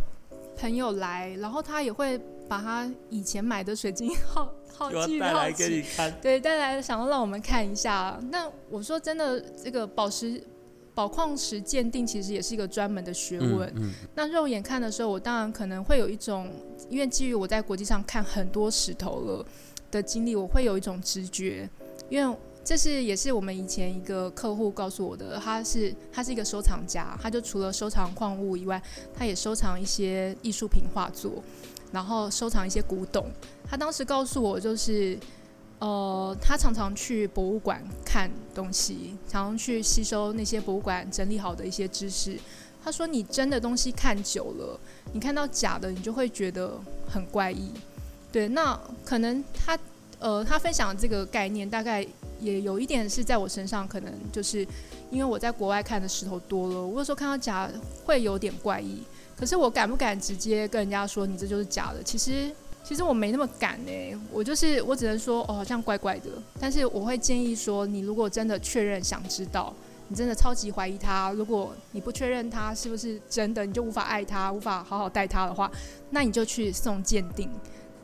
[0.56, 6.12] 朋友来，然后他也会把他以前买的水晶好好寄来给你看。
[6.20, 8.18] 对，带来想要让我们看一下。
[8.30, 10.42] 那我说真的，这个宝石
[10.94, 13.72] 宝矿石鉴定其实也是一个专门的学问。
[13.76, 13.92] 嗯。
[14.14, 16.50] 那肉眼看的时候，我当然可能会有一种，
[16.88, 19.46] 因为基于我在国际上看很多石头了。
[19.90, 21.68] 的经历，我会有一种直觉，
[22.08, 25.38] 因为这是也是我们以前一个客户告诉我的。
[25.38, 28.80] 他是他是一个收藏家，他就除了收藏矿物以外，
[29.14, 31.42] 他也收藏一些艺术品画作，
[31.92, 33.26] 然后收藏一些古董。
[33.68, 35.18] 他当时告诉我，就是
[35.80, 42.38] 呃，他常常去博物馆看东西，常常去吸收那些博物馆整理好的一些知识。
[42.84, 44.78] 他说：“你真的东西看久了，
[45.12, 47.70] 你看到假的，你就会觉得很怪异。”
[48.32, 49.78] 对，那可能他
[50.22, 52.06] 呃，他分享这个概念，大概
[52.38, 54.64] 也有一点是在我身上，可能就是
[55.10, 57.68] 因为我在国外看的石头多了，我有时候看到假
[58.04, 59.02] 会有点怪异。
[59.36, 62.00] 可是我敢不敢直接跟人家说你这就是假的？
[62.04, 62.48] 其实
[62.84, 63.90] 其实我没那么敢呢。
[64.30, 66.30] 我就是我只能说哦，好像怪怪的。
[66.60, 69.74] 但是我会建议说，你如果真的确认想知道，
[70.06, 75.68] 你真的超级怀疑他，如果你不确认他是不是真的，你就无法爱他，无法好好待他的话，
[76.10, 77.50] 那你就去送鉴定。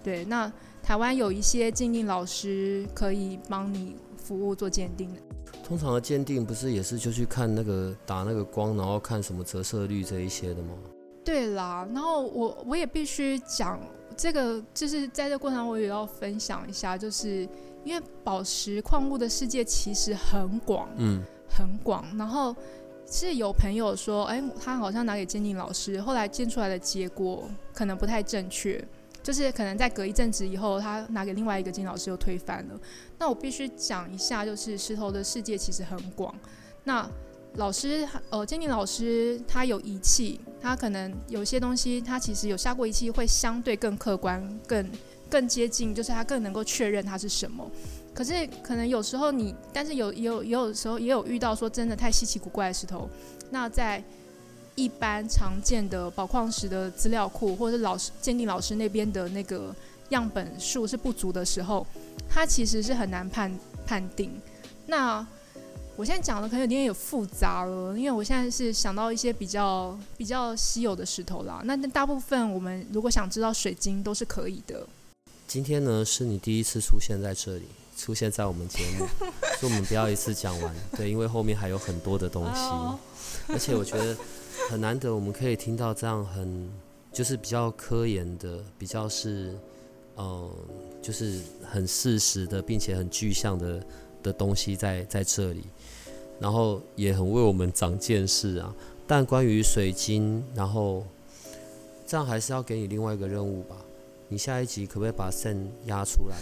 [0.02, 0.50] 对，那。
[0.88, 5.20] 台湾有一些鉴定老师可以帮你服务做鉴定的。
[5.62, 10.70] 通常的鉴定不是也是就去看那个打那个光，然后看什么折射率这一些的吗？
[11.22, 13.78] 对啦，然后我我也必须讲
[14.16, 17.46] 这个，就是在这过程我也要分享一下，就是
[17.84, 22.02] 因为宝石矿物的世界其实很广，嗯，很广。
[22.16, 22.56] 然后
[23.04, 28.82] 是有朋友说，哎，他好像拿给鉴定老师，后来鉴出来的结果可能不太正确。
[29.28, 32.80] 就是可能在隔一阵子以后，他拿给另外一个金老师又推翻了。
[33.18, 36.34] 那我必须讲一下，就是石头的世界其实很广。
[36.84, 37.06] 那
[37.56, 44.90] 老师呃，鉴定老师他有仪器，他可能有些东西他其实有下过仪器，会相对更客观、更
[45.28, 47.70] 更接近，就是他更能够确认它是什么。
[48.14, 53.06] 可是可能有时候你，但是有也有也有时候也有遇到说真的太稀奇古怪的石头，
[53.50, 54.02] 那在。
[54.78, 59.74] 一般常见的宝矿石的资料库，或者是老师鉴定老师那边的那个
[60.10, 61.84] 样本数是不足的时候，
[62.30, 63.52] 它其实是很难判
[63.84, 64.30] 判定。
[64.86, 65.26] 那
[65.96, 71.60] 我现在讲的可能有点有复杂了，因为我现在是想到一些比较比较稀有的石头啦。
[71.64, 74.86] 那大部分我们如果想知道水晶都是可以的。
[75.48, 77.64] 今天呢是你第一次出现在这里，
[77.96, 79.08] 出现在我们节目，
[79.58, 82.60] 所以我们不要一次讲完，对，因为后面还有很多的东西，
[83.52, 84.16] 而且我觉得。
[84.70, 86.70] 很难得，我们可以听到这样很
[87.12, 89.54] 就是比较科研的，比较是
[90.16, 90.50] 嗯，
[91.00, 93.86] 就是很事实的，并且很具象的
[94.22, 95.64] 的东西在在这里，
[96.38, 98.74] 然后也很为我们长见识啊。
[99.06, 101.02] 但关于水晶，然后
[102.06, 103.76] 这样还是要给你另外一个任务吧。
[104.28, 106.36] 你下一集可不可以把肾压出来？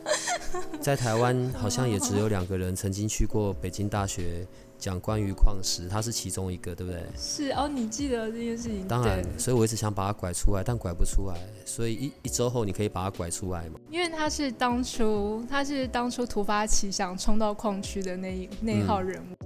[0.80, 4.46] 在台湾好像也只有两个人曾经去过北京大学。
[4.80, 7.02] 讲关于矿石，它是其中一个，对不对？
[7.16, 8.88] 是哦，你记得这件事情。
[8.88, 11.36] 当然，所以我一直想把它拐出来，但拐不出来。
[11.66, 13.78] 所以一一周后，你可以把它拐出来吗？
[13.90, 19.36] 因为他是当初，他是当初突发奇想冲到矿区的那一那一号人物。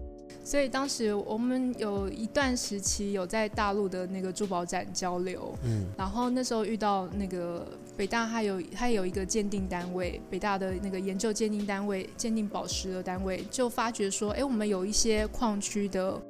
[0.47, 7.67] 所以当时我们有一段时期有在大陆的那个珠宝展交流，嗯，然后那时候遇到那个
[7.97, 16.21] 北大还有它有一个鉴定单位，北大的那个研究鉴定单位鉴定宝石的单位，就发觉说，哎，我们有一些矿区的。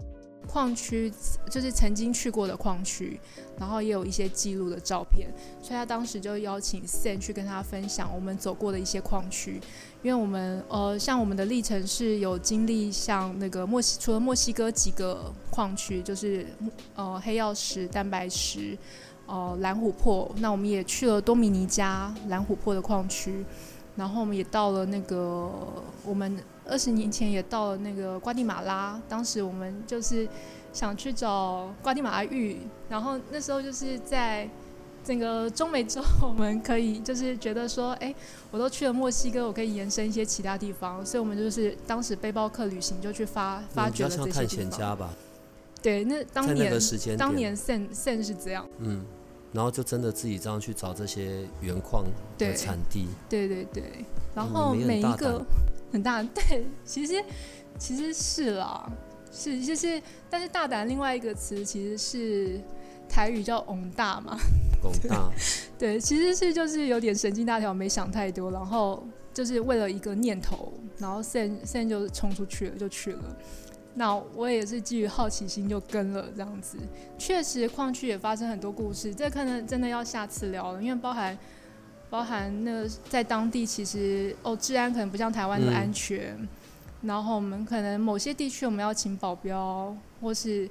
[0.47, 1.11] 矿区
[1.51, 3.19] 就是曾经去过的矿区，
[3.59, 5.27] 然后也有一些记录的照片，
[5.63, 9.59] 所以他当时就邀请 Sen 去跟他分享我们走过的一些矿区，
[10.03, 16.47] 因为我们呃像我们的历程是有经历像那个墨西除了墨西哥几个矿区，就是
[16.95, 18.77] 呃黑曜石、蛋白石、
[19.27, 23.45] 呃蓝琥珀，那我们也去了多米尼加蓝琥珀的矿区，
[23.97, 25.51] 然后我们也到了那个
[26.05, 26.37] 我们。
[26.67, 30.27] 二十年前也到了那个瓜地马拉，当时我们就是
[30.73, 32.57] 想去找瓜地马拉玉，
[32.89, 34.49] 然后那时候就是在
[35.05, 38.15] 整个中美洲，我们可以就是觉得说，哎，
[38.51, 44.33] 我都去了墨西哥，我可以延伸一些其他地方，所以我们就是当时背包客旅行就去发发掘了这些地方。
[44.33, 45.11] 探险家吧？
[45.83, 46.81] 对，那当年
[47.19, 48.67] 当年 Sen Sen 是这样。
[48.79, 49.05] 嗯，
[49.55, 52.05] 然后就真的自己这样去找这些原矿
[52.37, 53.07] 的产地。
[53.31, 55.43] 对对对，然后每一个。
[55.93, 57.25] 很大， 对，其实
[57.79, 58.91] 其实是啦，
[59.31, 62.61] 是就是，但是大胆另外一个词其实是
[63.09, 64.37] 台语叫“翁大”嘛
[64.83, 65.31] ，“翁大”，
[65.79, 73.37] 对，其实是就是有点神经大条，没想太多，然后就是为了一个念头，然后现现在就冲出去了，就去了。
[73.95, 76.79] 那我也是基于好奇心就跟了这样子，
[77.19, 81.37] 确实矿区也发生很多故事，这可能真的要下次聊了，因为包含。
[82.11, 86.39] 包含那在当地，其实哦，治安可能不像台湾那么安全。
[87.03, 90.71] 然后我们可能某些地区我们要请保镖，或是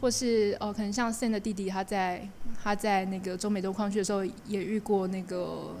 [0.00, 2.26] 或是哦，可能像 Sen 的弟弟，他在
[2.62, 5.76] 他在那个中美洲矿区的时候也遇过那个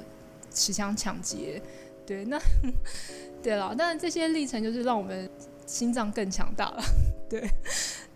[0.52, 1.62] 持枪抢劫。
[2.04, 2.38] 对，那
[3.42, 5.30] 对了，但这些历程就是让我们
[5.68, 6.82] 心脏更强大了。
[7.30, 7.48] 对，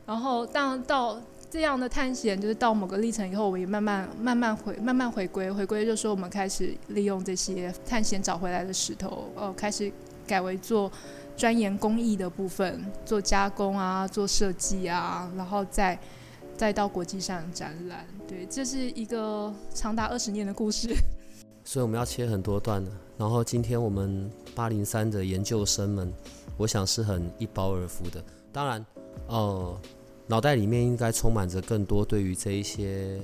[0.04, 1.20] 然后当到。
[1.52, 9.92] 这样的探险就是到某个历程以后，我们也慢慢慢慢回慢慢回归，回归就说我们开始利用这些探险找回来的石头，哦，开始
[10.26, 10.90] 改为做
[11.36, 15.98] 钻研工艺的部分，做加工啊，做设计啊，然后再
[16.56, 18.06] 再到国际上展览。
[18.26, 20.88] 对，这是一个长达二十年的故事。
[21.64, 22.90] 所以我们要切很多段的。
[23.18, 26.10] 然后今天我们八零三的研究生们，
[26.56, 28.22] 我想是很一饱耳福的。
[28.52, 28.86] 当然，
[29.28, 29.80] 呃，
[30.26, 33.18] 脑袋里面应该充满着更多对于这一些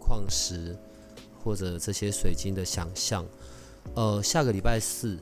[0.00, 0.76] 矿石
[1.42, 3.24] 或者这些水晶的想象。
[3.94, 5.18] 呃，下个礼拜四，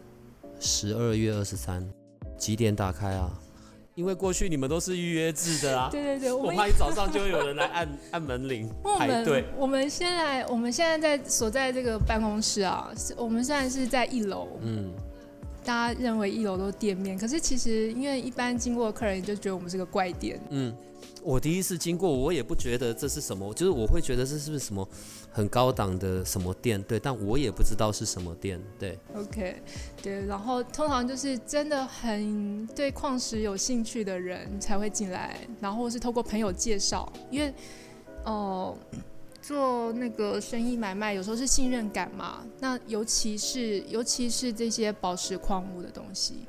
[0.61, 1.87] 十二月二十三，
[2.39, 3.31] 几点打开啊？
[3.95, 5.89] 因为过去你们都是预约制的啊。
[5.93, 9.45] 对对对， 我怕一早上就会有人来按 按门铃排队。
[9.57, 14.49] 我们先来我们现在在所在这个办公室啊，我们现在是在一楼。
[14.61, 14.93] 嗯。
[15.67, 20.41] 大家认为一楼都是店面，可是其实因为一般经过的客人就觉得我们是个怪店。
[20.51, 20.75] 嗯。
[21.23, 24.89] 我第一次经过，我也不觉得这是什么，就是我会觉得这是不是什么
[25.33, 28.97] 很高档的什么店，对，但我也不知道是什么店，对。
[29.12, 29.57] OK，
[30.01, 37.53] 对，然后通常就是真的很对矿石有兴趣的人才会进来，然后是透过朋友介绍，因为
[38.25, 38.77] 哦，
[39.47, 46.40] 做那个生意买卖有时候是信任感嘛，那尤其是尤其是这些宝石矿物的东西。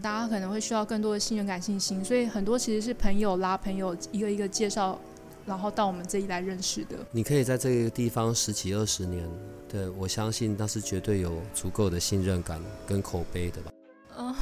[0.00, 4.96] 大家可能会需要更多的信任感、信心，所以很多其实是朋友拉朋友，一个一个介绍，
[5.44, 6.96] 然后到我们这里来认识的。
[7.10, 9.28] 你可以在这个地方十几二十年，
[9.68, 13.72] 对我相信那是绝对有足够的信任感跟口碑的吧。
[14.16, 14.32] 嗯，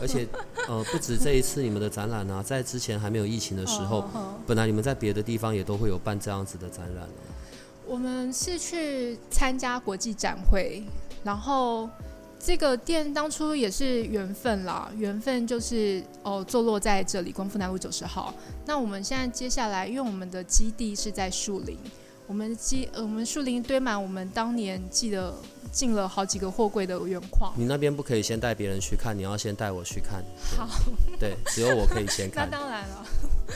[0.00, 0.26] 而且
[0.66, 4.08] 呃，不止这一次你们的展览啊，在之前还没有疫情的时候，
[4.46, 7.06] 本来你们在别的地方也都会有办这样子的展览。
[7.90, 10.84] 我们是去参加国际展会，
[11.24, 11.90] 然后。
[12.42, 18.32] 这个店当初也是缘分啦，缘分就是哦，坐落在这里，光复南路九十号。
[18.64, 21.76] 那我们现在接下来，因为我们的基地是在树林，
[22.26, 25.34] 我们基呃，我们树林堆满我们当年记得
[25.70, 27.52] 进了好几个货柜的原矿。
[27.54, 30.24] 你那边不可以先带别人去看，你要先带我去看。
[30.56, 30.66] 好，
[31.18, 32.48] 对，只有我可以先看。
[32.50, 33.06] 那当然了，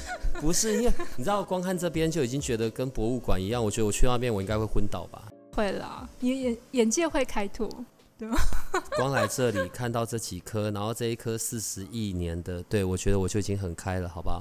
[0.41, 5.23] 不是因为你知道，光看这边就已经觉得跟博物馆一样，我觉得我去那边我应该会昏倒吧？
[5.53, 7.69] 会啦，你眼眼界会开拓。
[8.17, 8.37] 对吗？
[8.97, 14.41] 光来这里看到这几颗，然后这一颗四十亿年的，对我觉得我就已经很开了，好不好？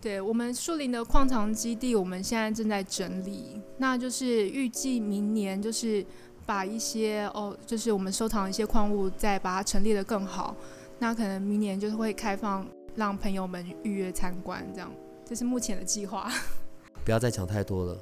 [0.00, 6.06] 对我们树林的矿藏基地，我们现在正在整理，那就是预计明年就是
[6.46, 10.54] 把一些哦，就是我们收藏一些矿物，再把它陈列的更好。
[11.00, 12.64] 那可能明年就是会开放，
[12.98, 14.90] 让朋友们预约参观，这样，
[15.24, 16.28] 这是目前的计划。
[17.06, 17.96] 不要再讲太多了，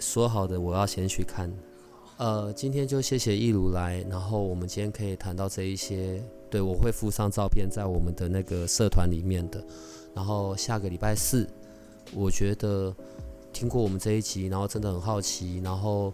[0.00, 1.48] 说好的我要先去看。
[2.16, 6.20] 呃，今天就谢谢一如来，然后我们今天可以谈到这一些，
[6.50, 9.64] 对我会附上照片在我们的那个社团里面的。
[10.16, 11.48] 然后下个礼拜四，
[12.12, 12.92] 我觉得
[13.52, 16.12] 听过我们这一集，然后真的很好奇，然后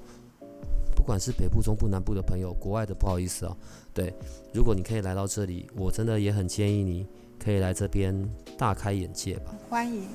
[0.95, 3.57] 不管是北部、中部、南部的朋友，国外的不好意思啊，
[3.95, 4.13] 对，
[4.53, 7.07] 如果你可以来到这里，我真的也很建议你。
[7.43, 8.15] 可以来这边
[8.59, 9.55] 大开眼界吧！
[9.69, 10.07] 欢迎，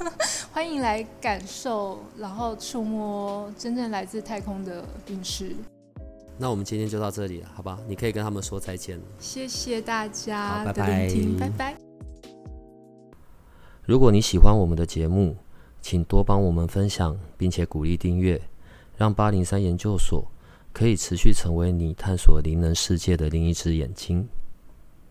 [0.52, 5.56] 欢迎来感受，然后触摸真正来自太空的陨石。
[6.36, 7.78] 那我们今天就到这里了，好吧？
[7.88, 9.04] 你可以跟他们说再见了。
[9.18, 11.74] 谢谢大家的聆听，拜拜。
[13.84, 15.36] 如果你喜欢我们的节目，
[15.80, 18.40] 请多帮我们分享，并且鼓励订阅，
[18.96, 20.26] 让八零三研究所
[20.72, 24.28] 可以持续成为你探索灵能世界的另一只眼睛。